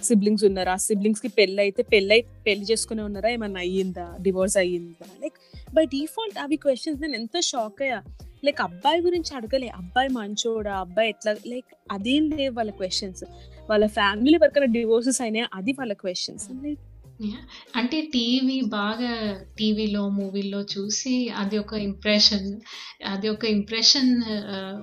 [0.03, 0.75] సిబ్లింగ్స్ ఉన్నారా?
[0.75, 3.29] సిబ్లింగ్స్కి పెళ్ళి అయితే పెళ్ళి పెళ్ళి చేసుకునే ఉన్నారా?
[3.29, 4.17] ఏమన్నా అయ్యిందా?
[4.21, 5.05] డివోర్స్ అయ్యిందా?
[5.21, 5.33] లైక్
[5.73, 8.03] బై డిఫాల్ట్ అవి క్వశ్చన్స్ నేను ఎంత షాక్ అయ్యా.
[8.45, 9.67] లైక్ అబ్బాయి గురించి అడగలే.
[9.67, 10.73] అబ్బాయి మంచోడా?
[10.77, 11.35] అబ్బాయి ఎట్లా?
[11.47, 13.23] లైక్ అదేం లేవు వాళ్ళ క్వశ్చన్స్
[13.69, 15.45] వాళ్ళ ఫ్యామిలీ వరకు డివోర్సెస్ అయినాయి?
[15.53, 16.79] అది వాళ్ళ క్వశ్చన్స్ లైక్
[17.75, 19.11] అంటే టీవీ బాగా
[19.59, 22.47] టీవీలో మూవీలో చూసి అది ఒక ఇంప్రెషన్
[23.05, 24.11] అది ఒక ఇంప్రెషన్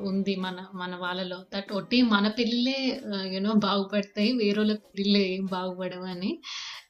[0.09, 1.39] ఉంది మన మన వాళ్ళలో.
[1.55, 2.79] దట్ ఒట్టి మన పిల్లలే
[3.35, 4.65] యూనో బాగుపడతాయి వేరే
[4.99, 6.33] పిల్లలు ఏం బాగుపడవు అని.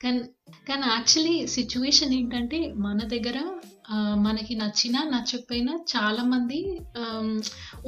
[0.03, 0.21] కానీ
[0.69, 3.39] కానీ యాక్చువల్లీ సిచ్యువేషన్ ఏంటంటే మన దగ్గర
[4.27, 6.59] మనకి నచ్చినా నచ్చకపోయినా చాలామంది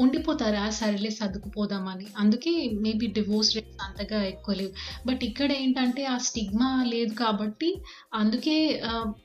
[0.03, 0.59] ఉండిపోతారు.
[0.65, 2.07] ఆ సరేలే సర్దుకుపోదామని.
[2.19, 2.53] అందుకే
[2.85, 4.73] మేబీ డివోర్స్ రేట్స్ అంతగా ఎక్కువ లేవు.
[5.09, 7.71] బట్ ఇక్కడ ఏంటంటే ఆ స్టిగ్మా లేదు కాబట్టి
[8.15, 8.57] అందుకే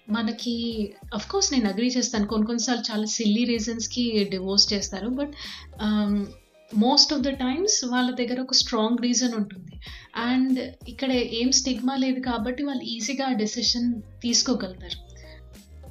[0.10, 0.56] మనకి
[1.32, 2.28] కోర్స్ నేను అగ్రీ చేస్తాను.
[2.28, 4.06] కొన్ని కొన్నిసార్లు చాలా సిల్లీ రీజన్స్కి
[4.36, 5.10] డివోర్స్ చేస్తారు.
[5.22, 5.34] But
[6.72, 9.74] most of the times వాళ్ళ దగ్గర ఒక స్ట్రాంగ్ రీజన్ ఉంటుంది.
[10.30, 10.60] అండ్
[10.94, 11.12] ఇక్కడ
[11.42, 13.90] ఏం స్టిగ్మా లేదు కాబట్టి వాళ్ళు ఈజీగా డెసిషన్
[14.22, 14.98] తీసుకోగలుగుతారు.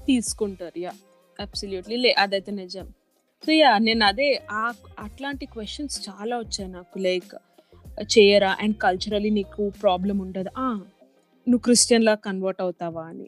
[0.07, 0.93] తీసుకుంటారు యా.
[1.39, 2.87] అబ్సల్యూట్లీ లే అదైతే నిజం.
[3.45, 4.63] సో యా నేను అదే ఆ
[4.99, 6.99] అట్లాంటి క్వశ్చన్స్ చాలా వచ్చాయి నాకు.
[6.99, 7.33] లైక్
[8.13, 8.57] చేయరా?
[8.61, 10.51] అండ్ కల్చరలీ నీకు ప్రాబ్లం ఉండదు?
[11.47, 13.27] నువ్వు క్రిస్టియన్ లా కన్వర్ట్ అవుతావా అని.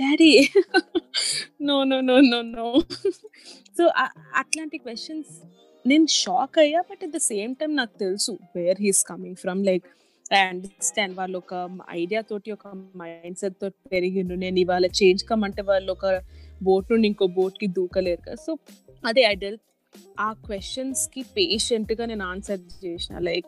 [0.00, 0.30] Daddy
[1.62, 2.66] no no no no no
[3.78, 3.84] so
[4.34, 5.32] అట్లాంటి క్వశ్చన్స్
[5.84, 9.86] నేను షాక్ అయ్యా but at the same time నాకు తెలుసు where he's coming from like
[10.34, 11.54] I understand వాళ్ళు ఒక
[11.90, 14.34] ఐడియా తోటి ఒక మైండ్ సెట్ తోటి పెరిగిండు.
[14.34, 16.06] నేను ఇవాళ చేంజ్ కమ్మంటే వాళ్ళు ఒక
[16.62, 18.34] బోట్ నుండి ఇంకో బోట్కి దూకలేరు కదా.
[18.34, 18.52] సో
[19.06, 19.58] అదే ఐ డెల్
[20.20, 23.18] ఆ క్వశ్చన్స్కి పేషెంట్గా నేను ఆన్సర్ చేసిన.
[23.18, 23.46] లైక్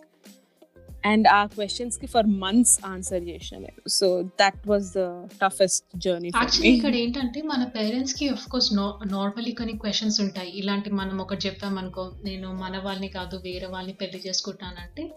[1.05, 6.97] అండ్ ఆ క్వశ్చన్స్కి ఫర్ మంత్స్ ఆన్సర్ చేసిన so that was the toughest journey actually ఇక్కడ
[6.97, 10.51] ఏంటంటే మన పేరెంట్స్కి ఆఫ్ కోర్స్ నార్మలీ కొన్ని క్వశ్చన్స్ ఉంటాయి.
[10.51, 15.15] ఇలాంటి మనం ఒకటి చెప్పామనుకో నేను మన వాళ్ళని కాదు వేరే వాళ్ళని పెళ్ళి చేసుకుంటానంటే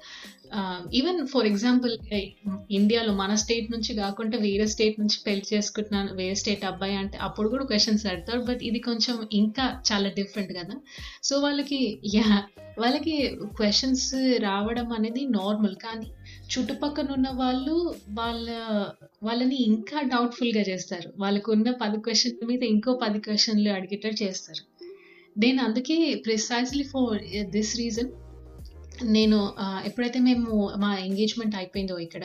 [0.94, 1.98] ఈవెన్ ఫర్ ఎగ్జాంపుల్
[2.72, 7.50] ఇండియాలో మన స్టేట్ నుంచి కాకుండా వేరే స్టేట్ నుంచి పెళ్ళి చేసుకుంటున్నాను వేరే స్టేట్ అబ్బాయి అంటే అప్పుడు
[7.50, 10.76] కూడా క్వశ్చన్స్ అడతారు బట్ ఇది కొంచెం ఇంకా చాలా డిఫరెంట్ కదా.
[11.24, 12.44] సో వాళ్ళకి యా
[12.80, 16.08] వాళ్ళకి క్వశ్చన్స్ రావడం అనేది నార్మల్ కానీ
[16.52, 18.50] చుట్టుపక్కల ఉన్న వాళ్ళు వాళ్ళ
[19.24, 21.14] వాళ్ళని ఇంకా డౌట్ఫుల్గా చేస్తారు.
[21.18, 24.64] వాళ్ళకు ఉన్న పది క్వశ్చన్ల మీద ఇంకో పది క్వశ్చన్లు అడిగేటట్టు చేస్తారు.
[25.38, 28.10] నేను అందుకే ప్రిసైజ్లీ ఫర్ దిస్ రీజన్
[29.10, 29.38] నేను
[29.86, 32.24] ఎప్పుడైతే మేము మా ఎంగేజ్మెంట్ అయిపోయిందో ఇక్కడ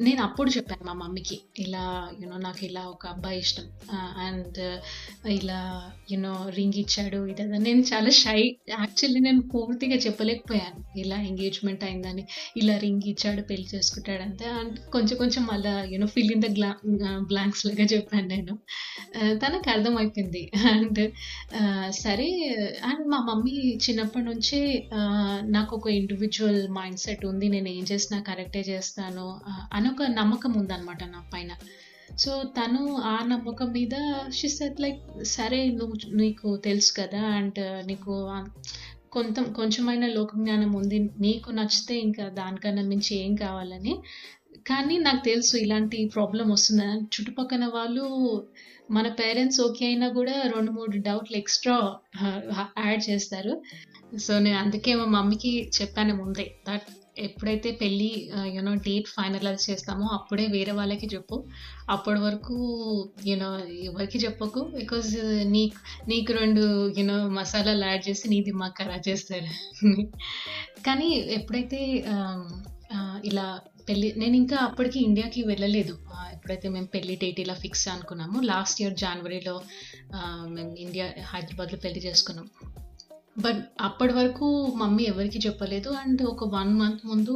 [0.00, 1.84] నేను అప్పుడు చెప్పాను మా మమ్మీకి ఇలా
[2.20, 3.66] యూనో నాకు ఇలా ఒక అబ్బాయి ఇష్టం
[4.18, 4.58] అండ్
[5.30, 5.60] ఇలా
[6.12, 12.24] యూనో రింగ్ ఇచ్చాడు ఇదే నేను చాలా షై యాక్చువల్లీ నేను పూర్తిగా చెప్పలేకపోయాను ఇలా ఎంగేజ్మెంట్ అయిందని
[12.56, 16.70] ఇలా రింగ్ ఇచ్చాడు పెళ్ళి చేసుకుంటాడు అంతే అండ్ కొంచెం కొంచెం మళ్ళీ you know fill in the గ్లా
[17.20, 18.54] blanks లాగా చెప్పాను నేను.
[19.38, 21.00] తనకు అర్థమైపోయింది అండ్
[21.90, 22.28] సరే
[22.84, 24.60] అండ్ మా మమ్మీ చిన్నప్పటి నుంచే
[25.56, 29.26] నాకు ఒక ఇండివిజువల్ మైండ్ సెట్ ఉంది నేను ఏం చేసినా కరెక్టే చేస్తాను
[29.76, 31.52] అని ఒక నమ్మకం ఉందన్నమాట నా పైన.
[32.22, 32.80] సో తను
[33.12, 33.94] ఆ నమ్మకం మీద
[34.38, 35.02] షీ సెట్ లైక్
[35.36, 38.14] సరే నువ్వు నీకు తెలుసు కదా అండ్ uh, నీకు
[39.14, 43.94] కొంత కొంచెమైన లోకజ్ఞానం ఉంది నీకు నచ్చితే ఇంకా దానికన్నా మించి ఏం కావాలని.
[44.70, 48.04] కానీ నాకు తెలుసు ఇలాంటి ప్రాబ్లం వస్తుందని చుట్టుపక్కల వాళ్ళు
[48.96, 51.76] మన పేరెంట్స్ ఓకే అయినా కూడా రెండు మూడు డౌట్లు ఎక్స్ట్రా
[52.84, 53.52] యాడ్ చేస్తారు.
[54.18, 56.88] సో నేను అందుకే మా మమ్మీకి చెప్పాను ముందే దట్
[57.18, 61.36] ఎప్పుడైతే పెళ్ళి యూనో డేట్ ఫైనలైజ్ చేస్తామో అప్పుడే వేరే వాళ్ళకి చెప్పు.
[61.90, 62.54] అప్పటి వరకు
[63.26, 63.58] యూనో
[63.88, 66.62] ఎవరికి చెప్పకు బికాజ్ uh, నీకు నీకు రెండు
[66.98, 69.50] యూనో మసాలాలు యాడ్ చేసి నీ దిమాగ్ ఖరాబ్ చేస్తారు.
[70.86, 71.08] కానీ
[71.38, 71.80] ఎప్పుడైతే
[73.24, 75.98] ఇలా పెళ్ళి నేను ఇంకా అప్పటికి ఇండియాకి వెళ్ళలేదు.
[76.34, 79.62] ఎప్పుడైతే మేము పెళ్ళి డేట్ ఇలా ఫిక్స్ అనుకున్నాము లాస్ట్ ఇయర్ జనవరిలో
[80.46, 82.48] మేము ఇండియా హైదరాబాద్లో పెళ్ళి చేసుకున్నాం.
[83.36, 85.90] బట్ అప్పటి వరకు మమ్మీ ఎవరికి చెప్పలేదు.
[86.02, 87.34] అండ్ ఒక వన్ మంత్ ముందు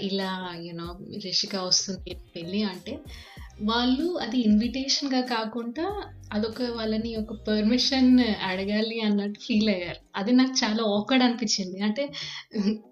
[0.00, 0.30] ఇలా
[0.66, 0.88] యూనో
[1.24, 2.94] రిషిక వస్తుంది పెళ్ళి అంటే
[3.62, 5.84] వాళ్ళు అది ఇన్విటేషన్గా కాకుండా
[6.32, 8.10] అదొక వాళ్ళని ఒక పర్మిషన్
[8.42, 10.00] అడగాలి అన్నట్టు ఫీల్ అయ్యారు.
[10.16, 11.78] అది నాకు చాలా ఓకడ్ అనిపించింది.
[11.80, 12.04] అంటే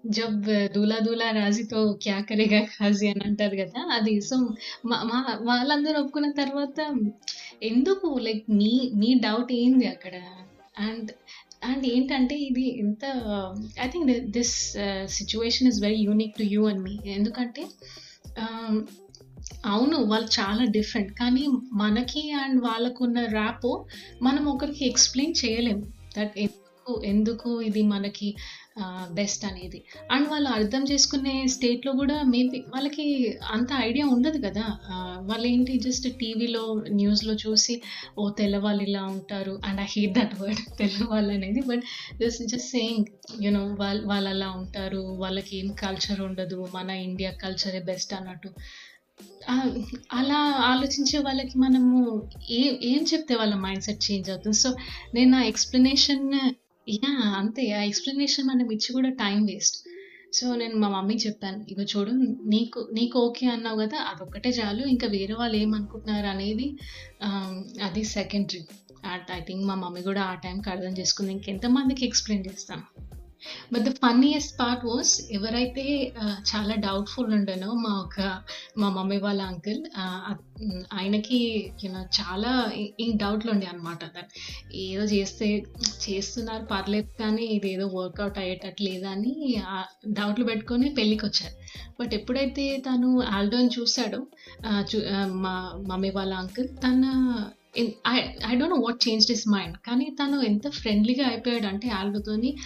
[0.09, 0.39] జబ్
[0.75, 4.37] దూలా దూలా రాజీతో క్యా కరేగా కాజీ అని అంటారు కదా అది సో
[4.85, 6.79] మా వాళ్ళందరూ ఒప్పుకున్న తర్వాత
[7.63, 10.15] ఎందుకు లైక్ నీ నీ డౌట్ ఏంది అక్కడ?
[10.79, 11.11] అండ్
[11.61, 13.05] అండ్ ఏంటంటే ఇది ఎంత
[13.79, 14.55] I think this
[15.17, 17.63] situation is very unique to you and me ఎందుకంటే
[18.41, 18.75] um,
[19.65, 21.43] అవును వాళ్ళు చాలా డిఫరెంట్ కానీ
[21.73, 23.71] మనకి అండ్ వాళ్ళకున్న ర్యాపో
[24.21, 25.83] మనం ఒకరికి ఎక్స్ప్లెయిన్ చేయలేము
[26.17, 26.35] దట్
[27.05, 28.29] ఎందుకు ఇది మనకి
[29.17, 29.79] బెస్ట్ అనేది.
[30.13, 33.05] అండ్ వాళ్ళు అర్థం చేసుకునే స్టేట్లో కూడా మేబీ వాళ్ళకి
[33.55, 34.65] అంత ఐడియా ఉండదు కదా.
[35.29, 36.63] వాళ్ళు ఏంటి జస్ట్ టీవీలో
[36.99, 37.75] న్యూస్లో చూసి
[38.19, 41.63] ఓ తెల్లవాళ్ళు ఇలా ఉంటారు and I hate that word తెల్లవాళ్ళు అనేది.
[41.69, 41.85] But
[42.23, 43.07] just just saying
[43.45, 48.51] you know వాళ్ళు వాళ్ళు అలా ఉంటారు వాళ్ళకి ఏం కల్చర్ ఉండదు మన ఇండియా కల్చరే బెస్ట్ అన్నట్టు.
[50.19, 50.39] అలా
[50.71, 51.97] ఆలోచించే వాళ్ళకి మనము
[52.57, 52.61] ఏ
[52.91, 54.57] ఏం చెప్తే వాళ్ళ మైండ్ సెట్ చేంజ్ అవుతుంది.
[54.63, 54.69] సో
[55.15, 56.25] నేను నా ఎక్స్ప్లెనేషన్
[56.87, 57.71] యా అంతే.
[57.71, 59.77] ఆ ఎక్స్ప్లెనేషన్ మనం ఇచ్చి కూడా టైం వేస్ట్.
[60.33, 62.11] సో నేను మా మమ్మీకి చెప్పాను ఇక చూడు
[62.45, 64.83] నీకు నీకు ఓకే అన్నావు కదా అదొక్కటే చాలు.
[64.85, 66.67] ఇంకా వేరే వాళ్ళు ఏమనుకుంటున్నారు అనేది
[67.21, 67.29] ఆ,
[67.83, 68.61] అది సెకండరీ
[69.33, 71.31] ఐ థింక్ మా మమ్మీ కూడా ఆ టైంకి అర్థం చేసుకుంది.
[71.31, 72.85] ఇంకెంతమందికి ఎక్స్ప్లెయిన్ చేస్తాను?
[73.73, 75.85] But the funniest part was ఎవరైతే
[76.49, 78.19] చాలా డౌట్ఫుల్ ఉండనో మా ఒక
[78.77, 79.81] మా మమ్మీ వాళ్ళ అంకుల్
[80.93, 81.39] ఆయనకి
[81.83, 82.51] యూనో చాలా
[82.99, 84.03] ఈ డౌట్లు ఉండే అనమాట
[84.83, 85.47] ఏదో చేస్తే
[86.05, 89.33] చేస్తున్నారు పర్లేదు కానీ ఇది ఏదో వర్కౌట్ అయ్యేటట్టు లేదా అని
[90.13, 91.55] డౌట్లు పెట్టుకొని పెళ్ళికి వచ్చారు
[91.99, 94.21] బట్ ఎప్పుడైతే తను ఆల్డోని చూశాడో
[94.89, 95.05] చూ-
[95.39, 95.53] మా
[95.87, 97.03] మమ్మీ వాళ్ళ అంకుల్ తన
[98.07, 102.57] I I don't know what change his mind కానీ తను ఎంత ఫ్రెండ్లీగా అయిపోయాడు అంటే ఆల్బతోని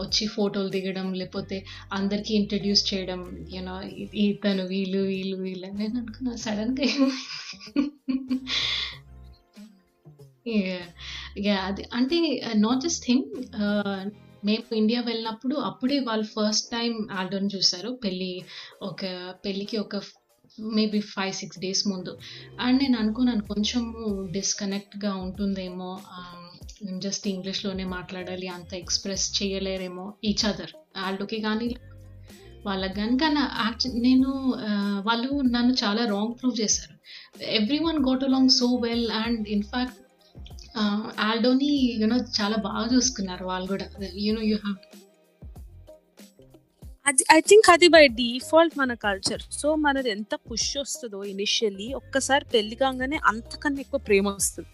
[0.00, 3.80] వచ్చి ఫోటోలు దిగడం లేకపోతే అందరికీ ఇంట్రడ్యూస్ చేయడం యూనో
[4.14, 6.36] ఇతను వీళ్ళు వీళ్ళు వీళ్ళు అని నేను అనుకున్నా.
[6.36, 6.86] సడన్గా
[11.64, 13.24] అది అంటే నాట్ జస్ట్ థింగ్
[14.44, 17.98] మేము ఇండియా వెళ్ళినప్పుడు అప్పుడే వాళ్ళు ఫస్ట్ టైం ఆల్డోని చూసారు.
[18.04, 18.42] పెళ్ళి
[18.82, 20.02] ఒక పెళ్ళికి ఒక
[20.58, 22.18] మేబీ ఫైవ్ సిక్స్ డేస్ ముందు.
[22.60, 23.84] అండ్ నేను అనుకున్నాను కొంచెం
[24.30, 25.90] డిస్కనెక్ట్గా ఉంటుందేమో
[26.84, 31.76] నేను జస్ట్ ఇంగ్లీష్లోనే మాట్లాడాలి అంత ఎక్స్ప్రెస్ చేయలేరేమో ఈచ్ అదర్ వాళ్ళకి కానీ
[32.66, 34.30] వాళ్ళకి కానీ కానీ యాక్చు నేను
[35.06, 36.94] వాళ్ళు నన్ను చాలా రాంగ్ ప్రూవ్ చేశారు.
[37.78, 39.98] Everyone got along so well and in fact
[41.20, 41.70] ఆల్డోని
[42.00, 43.86] you know చాలా బాగా చూసుకున్నారు వాళ్ళు కూడా.
[44.16, 44.78] యూనో యూ హ్యావ్
[47.06, 52.44] అది ఐ థింక్ అది బై డిఫాల్ట్ మన కల్చర్ సో మనది ఎంత పుష్ వస్తుందో ఇనిషియల్లీ ఒక్కసారి
[52.54, 54.68] పెళ్ళి కాగానే అంతకన్నా ఎక్కువ ప్రేమ వస్తుంది.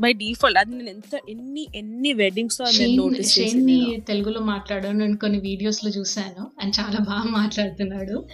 [0.00, 5.38] బై డిఫాల్ట్ అది నేను ఎంత ఎన్ని ఎన్ని వెడ్డింగ్స్ షేన్ నోటీస్ షేన్ని తెలుగులో మాట్లాడాను నేను కొన్ని
[5.38, 8.24] వీడియోస్లో చూసాను అండ్ చాలా బాగా మాట్లాడుతున్నాడు.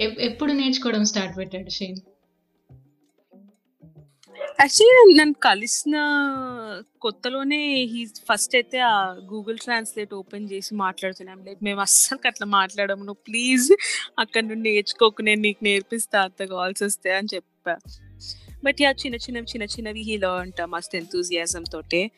[0.00, 1.96] ఎప్- ఎప్పుడు నేర్చుకోవడం స్టార్ట్ పెట్టాడు షేన్
[4.58, 5.96] యాక్చువల్లీ నన్ను కలిసిన
[7.00, 8.94] కొత్తలోనే హీ ఫస్ట్ అయితే ఆ
[9.32, 13.04] గూగుల్ ట్రాన్స్లేట్ ఓపెన్ చేసి మాట్లాడుతున్నాం లైక్ మేము అస్సలు అట్లా మాట్లాడము.
[13.04, 13.72] నువ్వు ప్లీజ్
[14.18, 15.22] అక్కడ నుండి నేర్చుకోకు.
[15.22, 17.74] నేను నీకు నేర్పిస్తా అంత కాల్స్ వస్తే అని చెప్పా.
[18.64, 22.10] బట్ యా చిన్న చిన్నవి చిన్న చిన్నవి హీలో లర్న్ మస్త్ ఎంతూజియాజం తోటే.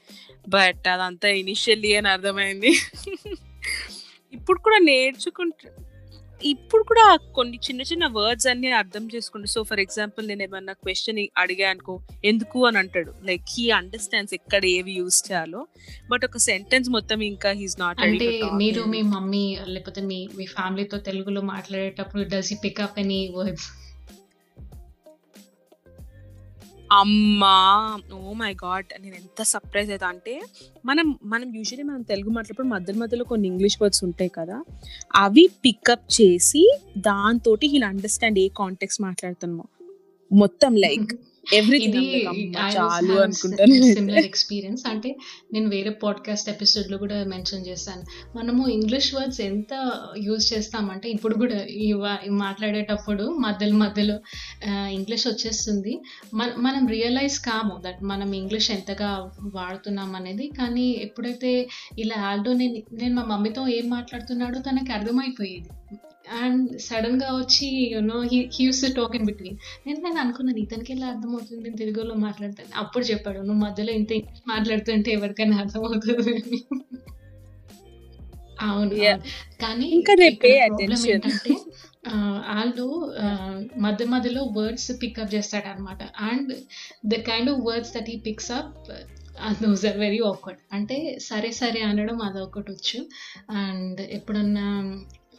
[0.48, 2.72] బట్ అదంతా ఇనిషియల్లీ అని అర్థమైంది.
[4.32, 5.68] ఇప్పుడు కూడా నేర్చుకుంటా
[6.40, 11.26] ఇప్పుడు కూడా కొన్ని చిన్న చిన్న వర్డ్స్ అన్ని అర్థం చేసుకుంటా సో ఫర్ ఎగ్జాంపుల్ నేను ఏమన్నా క్వశ్చన్
[11.36, 13.12] అడిగా అనుకో ఎందుకు అని అంటాడు.
[13.24, 15.66] లైక్ హీ అండర్స్టాండ్స్ ఎక్కడ ఏవి యూస్ చేయాలో
[16.10, 20.98] బట్ ఒక సెంటెన్స్ మొత్తం ఇంకా హీస్ నాట్ అంటే మీరు మీ మమ్మీ లేకపోతే మీ మీ ఫ్యామిలీతో
[20.98, 23.68] తెలుగులో మాట్లాడేటప్పుడు does he pickup any words
[26.92, 27.56] అమ్మా
[28.14, 30.42] ఓ మై గాడ్ నేను ఎంత సర్ప్రైజ్ అవుతా అంటే
[30.84, 34.64] మనం మనం యూజువల్లీ మనం తెలుగు మాట్లాడప్పుడు మధ్య మధ్యలో కొన్ని ఇంగ్లీష్ వర్డ్స్ ఉంటాయి కదా
[35.16, 39.66] అవి పికప్ చేసి దాంతో హీల్ అండర్స్టాండ్ ఏ కాంటెక్స్ మాట్లాడుతున్నామో.
[40.32, 41.12] మొత్తం లైక్
[41.52, 43.30] ఇది చాలు
[43.94, 45.16] సిమిలర్ ఎక్స్పీరియన్స్ అంటే
[45.52, 48.02] నేను వేరే పాడ్కాస్ట్ ఎపిసోడ్లో కూడా మెన్షన్ చేశాను.
[48.38, 51.58] మనము ఇంగ్లీష్ వర్డ్స్ ఎంత యూజ్ చేస్తామంటే ఇప్పుడు కూడా
[52.30, 54.20] మాట్లాడేటప్పుడు మధ్యలో మధ్యలో
[54.70, 56.02] ఇంగ్లీష్ వచ్చేస్తుంది.
[56.34, 60.52] మన మనం రియలైజ్ కాము దట్ మనం ఇంగ్లీష్ ఎంతగా వాడుతున్నాం అనేది.
[60.58, 61.68] కానీ ఎప్పుడైతే
[61.98, 65.68] ఇలా ఆల్డో నేను నేను మా మమ్మీతో ఏం మాట్లాడుతున్నాడో తనకి అర్థమైపోయేది.
[66.28, 68.38] అండ్ సడన్గా వచ్చి you know he
[68.86, 72.72] to talk in between నేను నేను అనుకున్నాను ఇతనికి ఎలా అర్థమవుతుంది నేను తెలుగులో మాట్లాడతాను.
[72.76, 76.60] అప్పుడు చెప్పాడు నువ్వు మధ్యలో ఇంత ఇంగ్లీష్ మాట్లాడుతుంటే ఎవరికైనా అర్థమవుతుంది అని.
[78.60, 78.94] అవును.
[79.60, 80.12] కానీ ఇంకా.
[80.12, 81.52] ఏంటంటే
[82.48, 83.14] ఆల్డో
[83.76, 86.52] మధ్య మధ్యలో వర్డ్స్ పికప్ చేస్తాడు అనమాట and
[87.06, 88.72] the kind of words that he picks up
[89.62, 93.00] those are very awkward అంటే సరే సరే అనడం అదొకటి వచ్చు.
[93.50, 94.66] అండ్ ఎప్పుడన్నా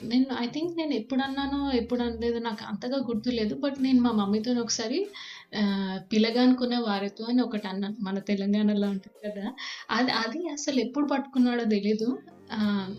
[0.03, 4.53] నేను ఐ థింక్ నేను ఎప్పుడు అన్నానో ఎప్పుడు అనలేదు నాకు అంతగా గుర్తులేదు బట్ నేను మా మమ్మీతో
[4.53, 5.07] ఒకసారి
[6.39, 7.95] అనుకున్న వారితో అని ఒకటి అన్నాను.
[7.99, 9.53] మన తెలంగాణలో ఉంటుంది కదా.
[9.91, 12.19] అది అది అసలు ఎప్పుడు పట్టుకున్నాడో తెలీదు.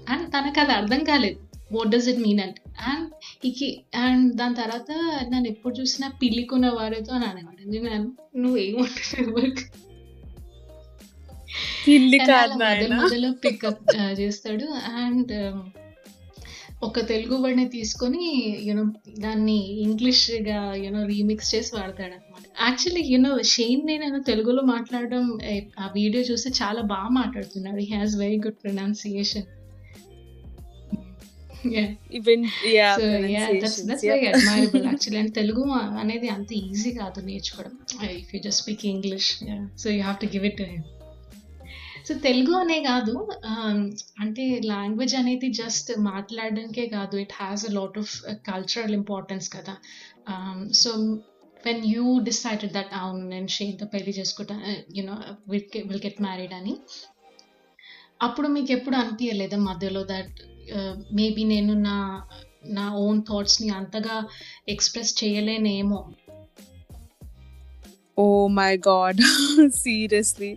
[0.09, 1.41] అండ్ తనకు అది అర్థం కాలేదు.
[1.73, 3.11] వాట్ డస్ ఇట్ మీన్ అంటే అండ్
[3.45, 4.91] ఇకి అండ్ దాని తర్వాత
[5.29, 9.47] నన్ను ఎప్పుడు చూసినా పిల్లికున్న వారితో అని అనేవాడు నేను నువ్వు ఏమంటున్నావు.
[12.93, 14.65] మధ్యలో పికప్ చేస్తాడు.
[14.95, 15.61] అండ్
[16.83, 18.27] ఒక తెలుగు వర్డ్ని తీసుకొని
[18.67, 18.85] యూనో
[19.19, 19.57] దాన్ని
[19.87, 25.25] ఇంగ్లీష్గా యూనో రీమిక్స్ చేసి వాడతాడు అనమాట యాక్చువల్లీ యూనో షేన్ నేను తెలుగులో మాట్లాడడం
[25.81, 27.81] ఆ వీడియో చూస్తే చాలా బాగా మాట్లాడుతున్నాడు.
[27.81, 29.49] He has very good pronunciation
[35.19, 35.65] and Telugu
[36.03, 37.75] అనేది అంత ఈజీ కాదు నేర్చుకోవడం.
[38.21, 39.31] If you just speak English
[39.83, 40.87] so you have to give it to him
[42.11, 43.13] so Telugu అనే కాదు
[44.21, 48.15] అంటే లాంగ్వేజ్ అనేది జస్ట్ మాట్లాడడానికే కాదు it has a lot of
[48.49, 49.75] cultural importance కదా.
[50.73, 50.91] So
[51.67, 54.57] when you decided that అవును నేను షేన్తో పెళ్ళి చేసుకుంటా
[54.97, 55.17] యునో
[55.89, 56.75] విల్ గెట్ మ్యారీడ్ అని
[58.21, 60.35] అప్పుడు మీకు ఎప్పుడు అనిపించలేదా మధ్యలో దట్
[61.13, 61.97] మేబీ uh, నేను నా
[62.75, 64.17] నా ఓన్ థాట్స్ని అంతగా
[64.69, 66.01] ఎక్స్ప్రెస్ చేయలేనేమో?
[68.21, 69.21] ఓ మై గాడ్
[69.77, 70.51] సీరియస్లీ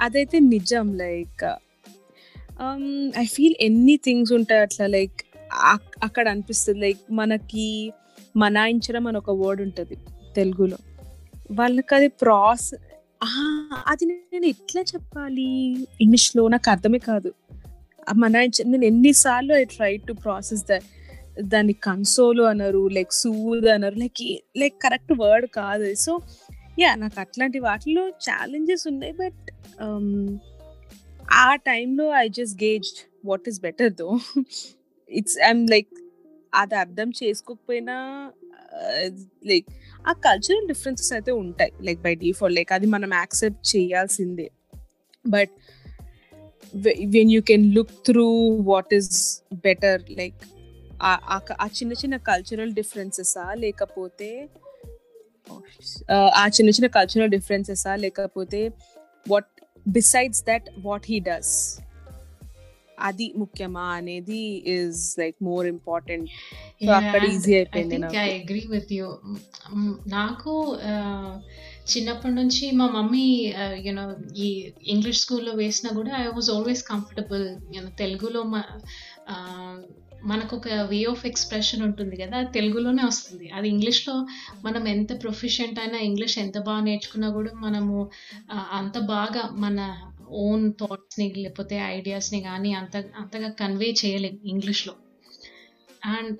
[0.00, 1.44] అదైతే నిజం లైక్
[3.18, 5.18] ఐ ఫీల్ ఎన్ని థింగ్స్ ఉంటాయి అట్లా లైక్
[6.04, 6.80] అక్కడ అనిపిస్తుంది.
[6.80, 7.68] లైక్ మనకి
[8.36, 9.96] మనాయించడం అని ఒక వర్డ్ ఉంటుంది
[10.36, 10.78] తెలుగులో.
[11.50, 12.68] వాళ్ళకి అది ప్రాస్
[13.86, 15.46] అది నేను ఎట్లా చెప్పాలి?
[16.00, 17.30] ఇంగ్లీష్లో నాకు అర్థమే కాదు.
[18.14, 20.78] మనాయించ నేను ఎన్నిసార్లు I try to process the
[21.44, 24.20] దాన్ని కన్సోల్ అనరు లైక్ సూద్ అనరు లైక్
[24.58, 25.88] లైక్ కరెక్ట్ వర్డ్ కాదు.
[25.94, 26.12] సో
[26.76, 29.42] యా నాకు అట్లాంటి వాటిలో ఛాలెంజెస్ ఉన్నాయి బట్
[29.84, 30.08] um,
[31.38, 34.08] ఆ టైంలో I just gauged what is better though
[35.10, 35.92] it's I'm like
[36.52, 37.96] అది అర్థం చేసుకోకపోయినా
[38.78, 39.06] uh,
[39.44, 39.70] లైక్
[40.04, 44.48] ఆ కల్చరల్ డిఫరెన్సెస్ అయితే ఉంటాయి లైక్ బై డిఫాల్ట్ లైక్ అది మనం యాక్సెప్ట్ చేయాల్సిందే.
[45.24, 45.54] But
[47.14, 48.28] when you can look through
[48.64, 49.10] what is
[49.64, 50.42] better like
[51.00, 54.30] ఆ చిన్న చిన్న కల్చరల్ డిఫరెన్సెసా లేకపోతే
[56.34, 58.60] ఆ చిన్న చిన్న కల్చరల్ డిఫరెన్సెసా లేకపోతే
[59.26, 59.50] what
[59.86, 61.80] besides that what he does
[62.98, 66.28] అది ముఖ్యమా అనేది is like more important
[66.86, 69.08] so అక్కడ ఈజీ అయిపోయింది ఐ అగ్రీ విత్ యూ
[70.08, 70.54] నాకు
[71.92, 73.26] చిన్నప్పటి నుంచి మా మమ్మీ
[73.86, 74.04] యూనో
[74.36, 74.48] ఈ
[74.86, 77.44] ఇంగ్లీష్ స్కూల్లో వేసినా కూడా I was always comfortable
[77.76, 78.42] you know తెలుగులో
[80.26, 83.46] మనకు ఒక వే ఆఫ్ ఎక్స్ప్రెషన్ ఉంటుంది కదా అది తెలుగులోనే వస్తుంది.
[83.48, 84.14] అది ఇంగ్లీష్లో
[84.64, 87.96] మనం ఎంత ప్రొఫిషియంట్ అయినా ఇంగ్లీష్ ఎంత బాగా నేర్చుకున్నా కూడా మనము
[88.78, 89.78] అంత బాగా మన
[90.44, 94.94] ఓన్ థాట్స్ని లేకపోతే ఐడియాస్ని కానీ అంత అంతగా కన్వే చేయలేం ఇంగ్లీష్లో.
[96.16, 96.38] అండ్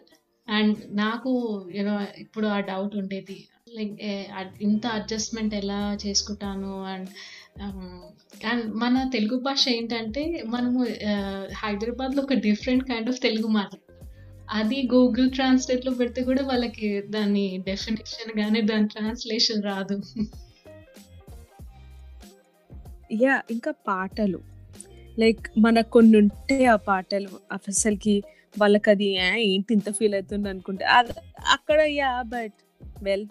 [0.48, 1.30] అండ్ నాకు
[1.76, 3.36] యూనో ఇప్పుడు ఆ డౌట్ ఉండేది.
[3.76, 3.94] లైక్
[4.66, 6.72] ఇంత అడ్జస్ట్మెంట్ ఎలా చేసుకుంటాను?
[6.92, 7.08] అండ్
[8.46, 10.86] అండ్ మన తెలుగు భాష ఏంటంటే మనము
[11.54, 13.82] హైదరాబాద్లో ఒక డిఫరెంట్ కైండ్ ఆఫ్ తెలుగు మాట్లాడతాం
[14.50, 20.02] అది గూగుల్ ట్రాన్స్లేట్లో పెడితే కూడా వాళ్ళకి దాని డెఫినేషన్ కానీ దాని ట్రాన్స్లేషన్ రాదు.
[23.12, 24.40] యా ఇంకా పాటలు.
[25.18, 28.24] లైక్ మనకు కొన్ని ఉంటే ఆ పాటలు అసలుకి
[28.58, 30.84] వాళ్ళకి అది ఏంటి ఇంత ఫీల్ అవుతుంది అనుకుంటే
[31.52, 32.52] అక్కడ yeah but
[33.02, 33.26] well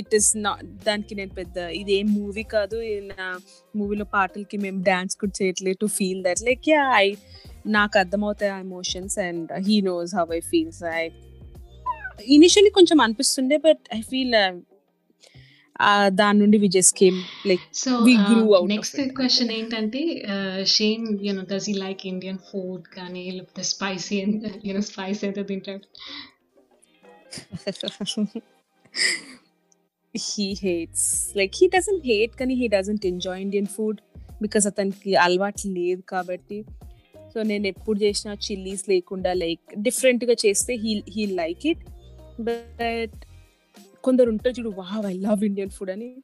[0.00, 2.76] it is not దానికి నేను పెద్ద ఇది ఏం మూవీ కాదు
[3.12, 3.40] నా
[3.74, 7.14] మూవీలో పాటలకి మేము డాన్స్ కూడా చేయట్లేదు to feel that like yeah I
[7.76, 11.08] నాకు అర్థమవుతాయి ఆ emotions and he knows how I feels I
[12.36, 14.62] initially కొంచెం అనిపిస్తుండే బట్ ఐ ఫీల్
[16.14, 17.90] దాని నుండి we just came like so
[18.26, 18.96] grew out of next.
[19.18, 20.24] Question ఏంటంటే
[20.74, 24.20] Shane you know does he like Indian food కానీ లేకపోతే స్పైసీ
[24.68, 25.86] యూనో స్పైస్ అయితే తింటాడు
[30.16, 31.02] he hates.
[31.36, 33.96] Like he doesn't hate కానీ he doesn't enjoy Indian food
[34.42, 36.64] because అతనికి అలవాటు లేదు కాబట్టి.
[37.34, 41.78] సో నేను ఎప్పుడు చేసినా చిల్లీస్ లేకుండా లైక్ డిఫరెంట్గా చేస్తే he he like it
[42.40, 43.12] but
[44.04, 46.16] కొందరు ఉంటారు చూడు wow I love Indian food అని.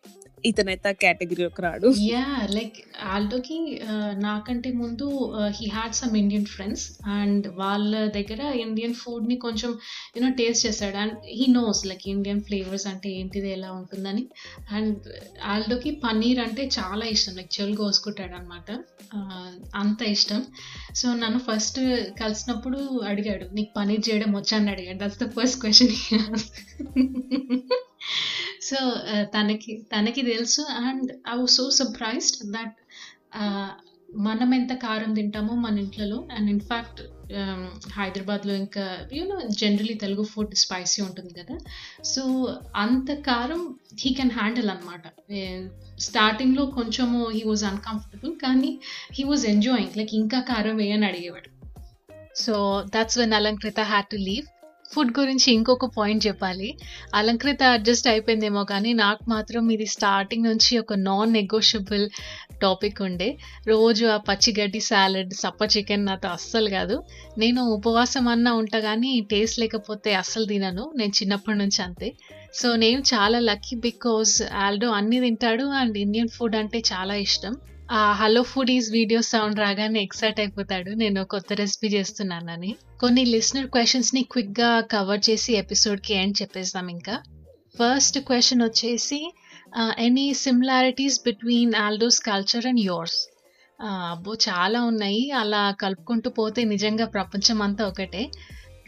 [0.48, 1.88] ఇతనైతే ఆ కేటగిరీలోకి రాడు.
[2.10, 2.24] యా
[2.56, 2.76] లైక్
[3.14, 3.56] ఆల్టోకి
[3.88, 5.06] uh, నాకంటే ముందు
[5.58, 6.84] he had some Indian friends
[7.16, 9.70] and వాళ్ళ దగ్గర ఇండియన్ ఫుడ్ని కొంచెం
[10.16, 14.24] యూనో టేస్ట్ చేశాడు and he knows like Indian flavours అంటే ఏంటిది ఎలా ఉంటుందని.
[14.70, 14.98] అండ్
[15.46, 18.68] ఆల్టోకి పన్నీర్ అంటే చాలా ఇష్టం లైక్ చెలు కోసుకుంటాడు అనమాట
[19.18, 20.42] uh, అంత ఇష్టం.
[20.94, 21.80] సో నన్ను ఫస్ట్
[22.20, 24.56] కలిసినప్పుడు అడిగాడు నీకు పన్నీర్ చేయడం వచ్చా?
[24.56, 25.00] అని అడిగాడు.
[25.04, 25.96] That's the first question
[28.66, 28.78] so
[29.12, 32.78] uh, తనకి తనకి తెలుసు and I was so surprised that
[34.26, 37.00] మనం ఎంత కారం తింటామో మన ఇంట్లో అండ్ ఇన్ఫ్యాక్ట్
[37.96, 38.84] హైదరాబాద్లో ఇంకా
[39.16, 41.56] you know generally Telugu food spicy ఉంటుంది కదా.
[42.12, 42.22] సో
[42.84, 43.62] అంత కారం
[44.02, 45.04] హీ కెన్ హ్యాండిల్ అనమాట
[46.08, 48.70] స్టార్టింగ్లో కొంచెము హీ వాజ్ అన్కంఫర్టబుల్ కానీ
[49.18, 51.50] హీ వాజ్ ఎంజాయింగ్ లైక్ ఇంకా కారం వేయని అడిగేవాడు.
[52.44, 52.54] So
[52.96, 54.46] that's when Alankrita had to leave
[54.92, 56.78] food గురించి ఇంకొక పాయింట్ చెప్పాలి.
[57.14, 62.10] అలంకృత అడ్జస్ట్ అయిపోయిందేమో కానీ నాకు మాత్రం ఇది స్టార్టింగ్ నుంచి ఒక నాన్ నెగోషియబుల్
[62.62, 63.38] టాపిక్ ఉండే.
[63.66, 67.02] రోజు ఆ పచ్చిగడ్డి సాలడ్ సప్ప చికెన్ నాతో అస్సలు కాదు.
[67.38, 70.92] నేను ఉపవాసం అన్నా ఉంటా కానీ టేస్ట్ లేకపోతే అస్సలు తినను.
[70.96, 72.14] నేను చిన్నప్పటి నుంచి అంతే.
[72.54, 77.56] సో నేను చాలా లక్కీ బికాజ్ ఆల్డో అన్ని తింటాడు అండ్ ఇండియన్ ఫుడ్ అంటే చాలా ఇష్టం.
[77.88, 80.90] హలో ఫుడీస్ వీడియో సౌండ్ రాగానే ఎక్సైట్ అయిపోతాడు.
[80.90, 82.70] నేను కొత్త రెసిపీ చేస్తున్నానని.
[83.00, 87.14] కొన్ని లిసనర్ క్వశ్చన్స్ని క్విక్గా కవర్ చేసి ఎపిసోడ్కి ఎండ్ చెప్పేస్తాం ఇంకా.
[87.78, 89.20] ఫస్ట్ క్వశ్చన్ వచ్చేసి
[89.98, 93.18] any similarities between Aldo's culture and yours
[94.12, 95.30] అబ్బో చాలా ఉన్నాయి.
[95.40, 98.22] అలా కలుపుకుంటూ పోతే నిజంగా ప్రపంచం అంతా ఒకటే.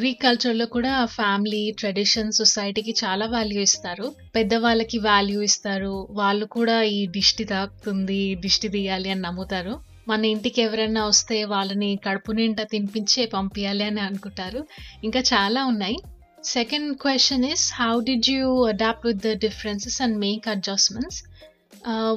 [0.01, 4.07] గ్రీక్ కల్చర్లో కూడా ఫ్యామిలీ ట్రెడిషన్ సొసైటీకి చాలా వాల్యూ ఇస్తారు.
[4.37, 5.95] పెద్దవాళ్ళకి వాల్యూ ఇస్తారు.
[6.11, 9.75] వాళ్ళు కూడా ఈ దిష్టి తాకుతుంది దిష్టి తీయాలి అని నమ్ముతారు.
[10.09, 14.61] మన ఇంటికి ఎవరైనా వస్తే వాళ్ళని కడుపు నిండా తినిపించే పంపించాలి అని అనుకుంటారు.
[15.05, 15.99] ఇంకా చాలా ఉన్నాయి.
[16.45, 21.21] Second question is how did you adapt with the differences and make adjustments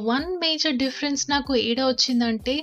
[0.05, 2.55] one major difference నాకు ఏడ వచ్చిందంటే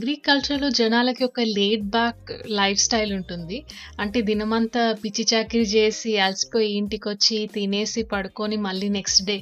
[0.00, 3.58] గ్రీక్ కల్చర్లో జనాలకి ఒక లేట్ బ్యాక్ లైఫ్ స్టైల్ ఉంటుంది.
[4.00, 9.38] అంటే దినమంతా పిచ్చి చాకిరి చేసి అలసిపోయి ఇంటికి వచ్చి తినేసి పడుకొని మళ్ళీ నెక్స్ట్ డే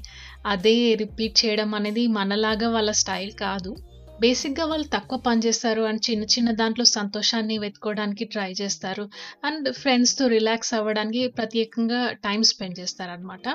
[0.47, 3.73] అదే రిపీట్ చేయడం అనేది మనలాగా వాళ్ళ స్టైల్ కాదు.
[4.21, 9.05] బేసిక్గా వాళ్ళు తక్కువ పని చేస్తారు అండ్ చిన్న చిన్న దాంట్లో సంతోషాన్ని వెతుకోవడానికి ట్రై చేస్తారు.
[9.45, 13.47] అండ్ ఫ్రెండ్స్తో రిలాక్స్ అవ్వడానికి ప్రత్యేకంగా టైం స్పెండ్ చేస్తారు అనమాట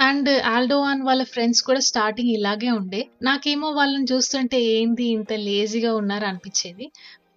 [0.00, 3.00] అండ్ ఆల్డో అండ్ వాళ్ళ ఫ్రెండ్స్ కూడా స్టార్టింగ్ ఇలాగే ఉండే.
[3.22, 6.86] నాకేమో వాళ్ళని చూస్తుంటే ఏంది ఇంత లేజీగా ఉన్నారు అనిపించేది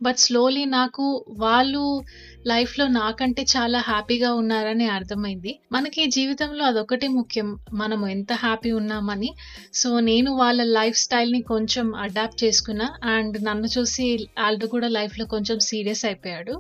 [0.04, 2.02] బట్ స్లోలీ నాకు వాళ్ళు
[2.48, 5.60] లైఫ్లో నాకంటే చాలా హ్యాపీగా ఉన్నారని అర్థమైంది.
[5.72, 7.60] మనకి జీవితంలో అదొకటి ముఖ్యం.
[7.74, 9.30] మనం ఎంత హ్యాపీ ఉన్నామని.
[9.74, 12.90] సో నేను వాళ్ళ లైఫ్ స్టైల్ని కొంచెం అడాప్ట్ చేసుకున్నా.
[13.04, 16.60] అండ్ నన్ను చూసి ఆల్డో కూడా లైఫ్లో కొంచెం సీరియస్ అయిపోయాడు.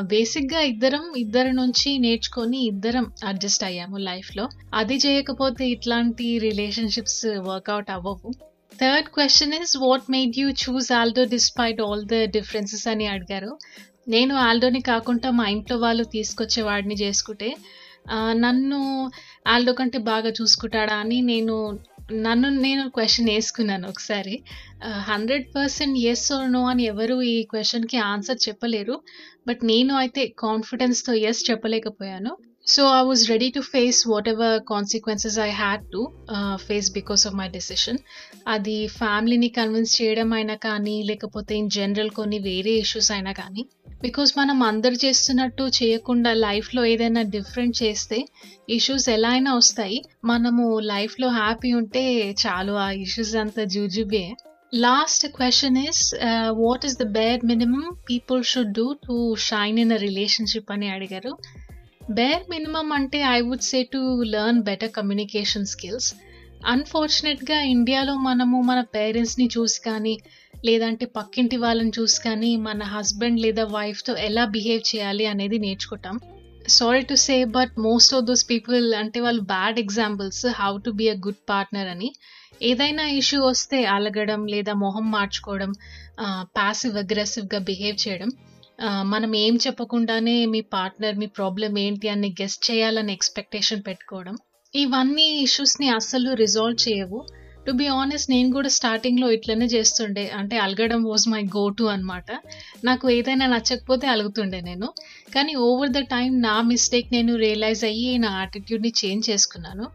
[0.00, 8.55] బేసిక్గా ఇద్దరం ఇద్దరి నుంచి నేర్చుకొని ఇద్దరం అడ్జస్ట్ అయ్యాము లైఫ్లో అది చేయకపోతే ఇట్లాంటి రిలేషన్షిప్స్ వర్కౌట్ అవ్వవు.
[8.80, 13.52] Third question is what made you choose Aldo despite all the differences అని అడిగారు.
[14.14, 17.48] నేను ఆల్డోని కాకుండా మా ఇంట్లో వాళ్ళు తీసుకొచ్చే వాడిని చేసుకుంటే
[18.44, 18.80] నన్ను
[19.54, 21.54] ఆల్డో కంటే బాగా చూసుకుంటాడా అని నేను
[22.26, 24.34] నన్ను నేను క్వశ్చన్ వేసుకున్నాను ఒకసారి.
[25.10, 28.96] హండ్రెడ్ పర్సెంట్ ఎస్ నో అని ఎవరు ఈ క్వశ్చన్కి ఆన్సర్ చెప్పలేరు.
[29.48, 32.32] బట్ నేను అయితే కాన్ఫిడెన్స్తో ఎస్ చెప్పలేకపోయాను.
[32.66, 33.98] So I was ready to face
[34.28, 36.00] whatever consequences I had to
[36.66, 37.98] face because of my decision
[38.46, 43.62] అది ఫ్యామిలీని కన్విన్స్ చేయడం అయినా కానీ లేకపోతే ఇన్ జనరల్ కొన్ని వేరే ఇష్యూస్ అయినా కానీ
[44.02, 48.18] బికాస్ మనం అందరు చేస్తున్నట్టు చేయకుండా లైఫ్లో ఏదైనా డిఫరెంట్ చేస్తే
[48.68, 49.98] ఇష్యూస్ ఎలా అయినా వస్తాయి.
[50.24, 52.02] మనము లైఫ్లో హ్యాపీ ఉంటే
[52.42, 54.24] చాలు ఆ ఇష్యూస్ అంతా జూజుబే
[54.84, 56.02] last question is
[56.64, 59.16] what is the bare minimum people should do to
[59.48, 61.32] shine in a relationship అని అడిగారు.
[62.08, 66.08] బేర్ మినిమం అంటే I would say to learn better communication skills
[66.64, 70.14] అన్ఫార్చునేట్గా ఇండియాలో మనము మన పేరెంట్స్ని చూసి కానీ
[70.64, 76.16] లేదంటే పక్కింటి వాళ్ళని చూసి కానీ మన హస్బెండ్ లేదా వైఫ్తో ఎలా బిహేవ్ చేయాలి అనేది నేర్చుకుంటాం.
[76.68, 81.08] Sorry to say but most of those people అంటే వాళ్ళు bad examples how to be
[81.08, 82.08] a good partner అని.
[82.62, 85.72] ఏదైనా ఇష్యూ వస్తే అలగడం లేదా మొహం మార్చుకోవడం
[86.58, 88.30] ప్యాసివ్ అగ్రెసివ్గా బిహేవ్ చేయడం.
[89.12, 94.34] మనం ఏం చెప్పకుండానే మీ పార్ట్నర్ మీ ప్రాబ్లం ఏంటి అని గెస్ట్ చేయాలని ఎక్స్పెక్టేషన్ పెట్టుకోవడం.
[94.74, 97.20] ఇవన్నీ ఇష్యూస్ని అస్సలు రిజాల్వ్ చేయవు.
[97.66, 100.24] టు బి ఆనెస్ట్ నేను కూడా స్టార్టింగ్లో ఇట్లనే చేస్తుండే.
[100.30, 102.28] అంటే అలగడం వాజ్ మై గో టు అనమాట
[102.84, 104.88] నాకు ఏదైనా నచ్చకపోతే అలుగుతుండే నేను.
[105.34, 109.86] కానీ ఓవర్ ద టైం నా మిస్టేక్ నేను రియలైజ్ అయ్యి నా యాటిట్యూడ్ని చేంజ్ చేసుకున్నాను.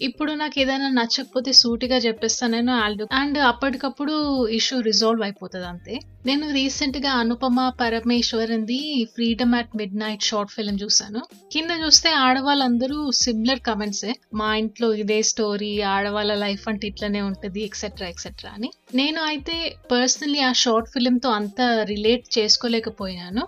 [0.00, 4.14] ఇప్పుడు నాకు ఏదైనా నచ్చకపోతే సూటిగా చెప్పేస్తాను నేను ఆల్డు అండ్ అప్పటికప్పుడు
[4.48, 5.94] ఇష్యూ రిజాల్వ్ అయిపోతుంది అంతే.
[6.26, 8.78] నేను రీసెంట్గా Anupama పరమేశ్వరంది
[9.14, 11.20] freedom at midnight short film చూసాను
[11.52, 14.12] కింద చూస్తే ఆడవాళ్ళందరూ సిమిలర్ కమెంట్సే.
[14.34, 18.70] మా ఇంట్లో ఇదే స్టోరీ ఆడవాళ్ళ లైఫ్ అంటే ఇట్లనే ఉంటుంది ఎక్సెట్రా ఎక్సెట్రా అని.
[18.94, 19.56] నేను అయితే
[19.92, 23.44] పర్సనలీ ఆ షార్ట్ ఫిల్మ్తో అంత రిలేట్ చేసుకోలేకపోయినాను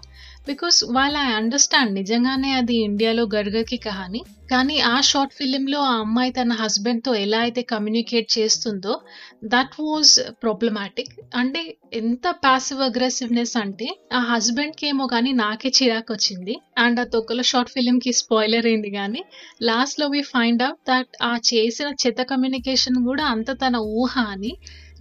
[0.47, 6.31] బికాస్ వాళ్ళ ఐ అండర్స్టాండ్ నిజంగానే అది ఇండియాలో గర్గకి కహాని కానీ ఆ షార్ట్ ఫిలింలో ఆ అమ్మాయి
[6.33, 8.95] తన హస్బెండ్తో ఎలా అయితే కమ్యూనికేట్ చేస్తుందో
[9.53, 10.13] దట్ వాజ్
[10.43, 11.61] ప్రాబ్లమాటిక్ అంటే
[12.01, 16.55] ఎంత ప్యాసివ్ అగ్రెసివ్నెస్ అంటే ఆ హస్బెండ్కి ఏమో కానీ నాకే చిరాకు వచ్చింది.
[16.79, 19.23] అండ్ ఆ తొక్కల షార్ట్ ఫిలింకి స్పాయిలర్ అయింది కానీ
[19.63, 24.53] లాస్ట్లో వి ఫైండ్ అవుట్ దట్ ఆ చేసిన చెత్త కమ్యూనికేషన్ కూడా అంత తన ఊహ అని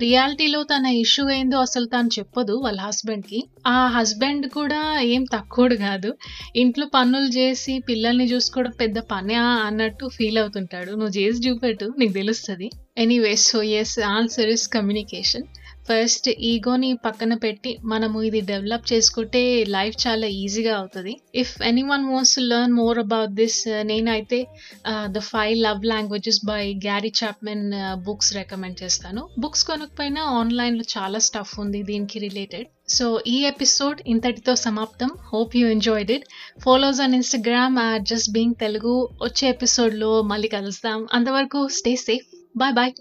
[0.02, 3.40] రియాలిటీలో తన ఇష్యూ ఏందో అసలు తను చెప్పదు వాళ్ళ హస్బెండ్కి.
[3.68, 6.10] ఆ హస్బెండ్ కూడా ఏం తక్కువడు కాదు.
[6.56, 10.92] ఇంట్లో పనులు చేసి పిల్లల్ని చూసుకోవడం పెద్ద పనే అన్నట్టు ఫీల్ అవుతుంటాడు.
[10.92, 12.70] నువ్వు చేసి చూపెట్టు నీకు తెలుస్తుంది.
[12.98, 15.48] Anyways so yes answer is communication
[15.90, 19.42] first ఈగోని పక్కన పెట్టి మనము ఇది డెవలప్ చేసుకుంటే
[19.76, 21.14] లైఫ్ చాలా ఈజీగా అవుతుంది.
[21.36, 21.54] If
[21.92, 23.60] anyone wants to learn more about this
[23.92, 24.40] నేనైతే
[25.16, 27.66] the five love languages by Gary Chapman
[28.08, 29.24] books recommend చేస్తాను.
[29.40, 32.68] బుక్స్ కొనకపోయినా ఆన్లైన్లో చాలా స్టఫ్ ఉంది దీనికి రిలేటెడ్
[32.98, 35.10] సో ఈ ఎపిసోడ్ ఇంతటితో సమాప్తం.
[35.34, 36.26] Hope you enjoyed it
[36.66, 37.78] follow us on Instagram
[38.12, 41.00] just being Telugu వచ్చే ఎపిసోడ్లో మళ్ళీ కలుస్తాం.
[41.14, 42.28] అంతవరకు స్టే సేఫ్
[42.58, 42.94] బాయ్ బాయ్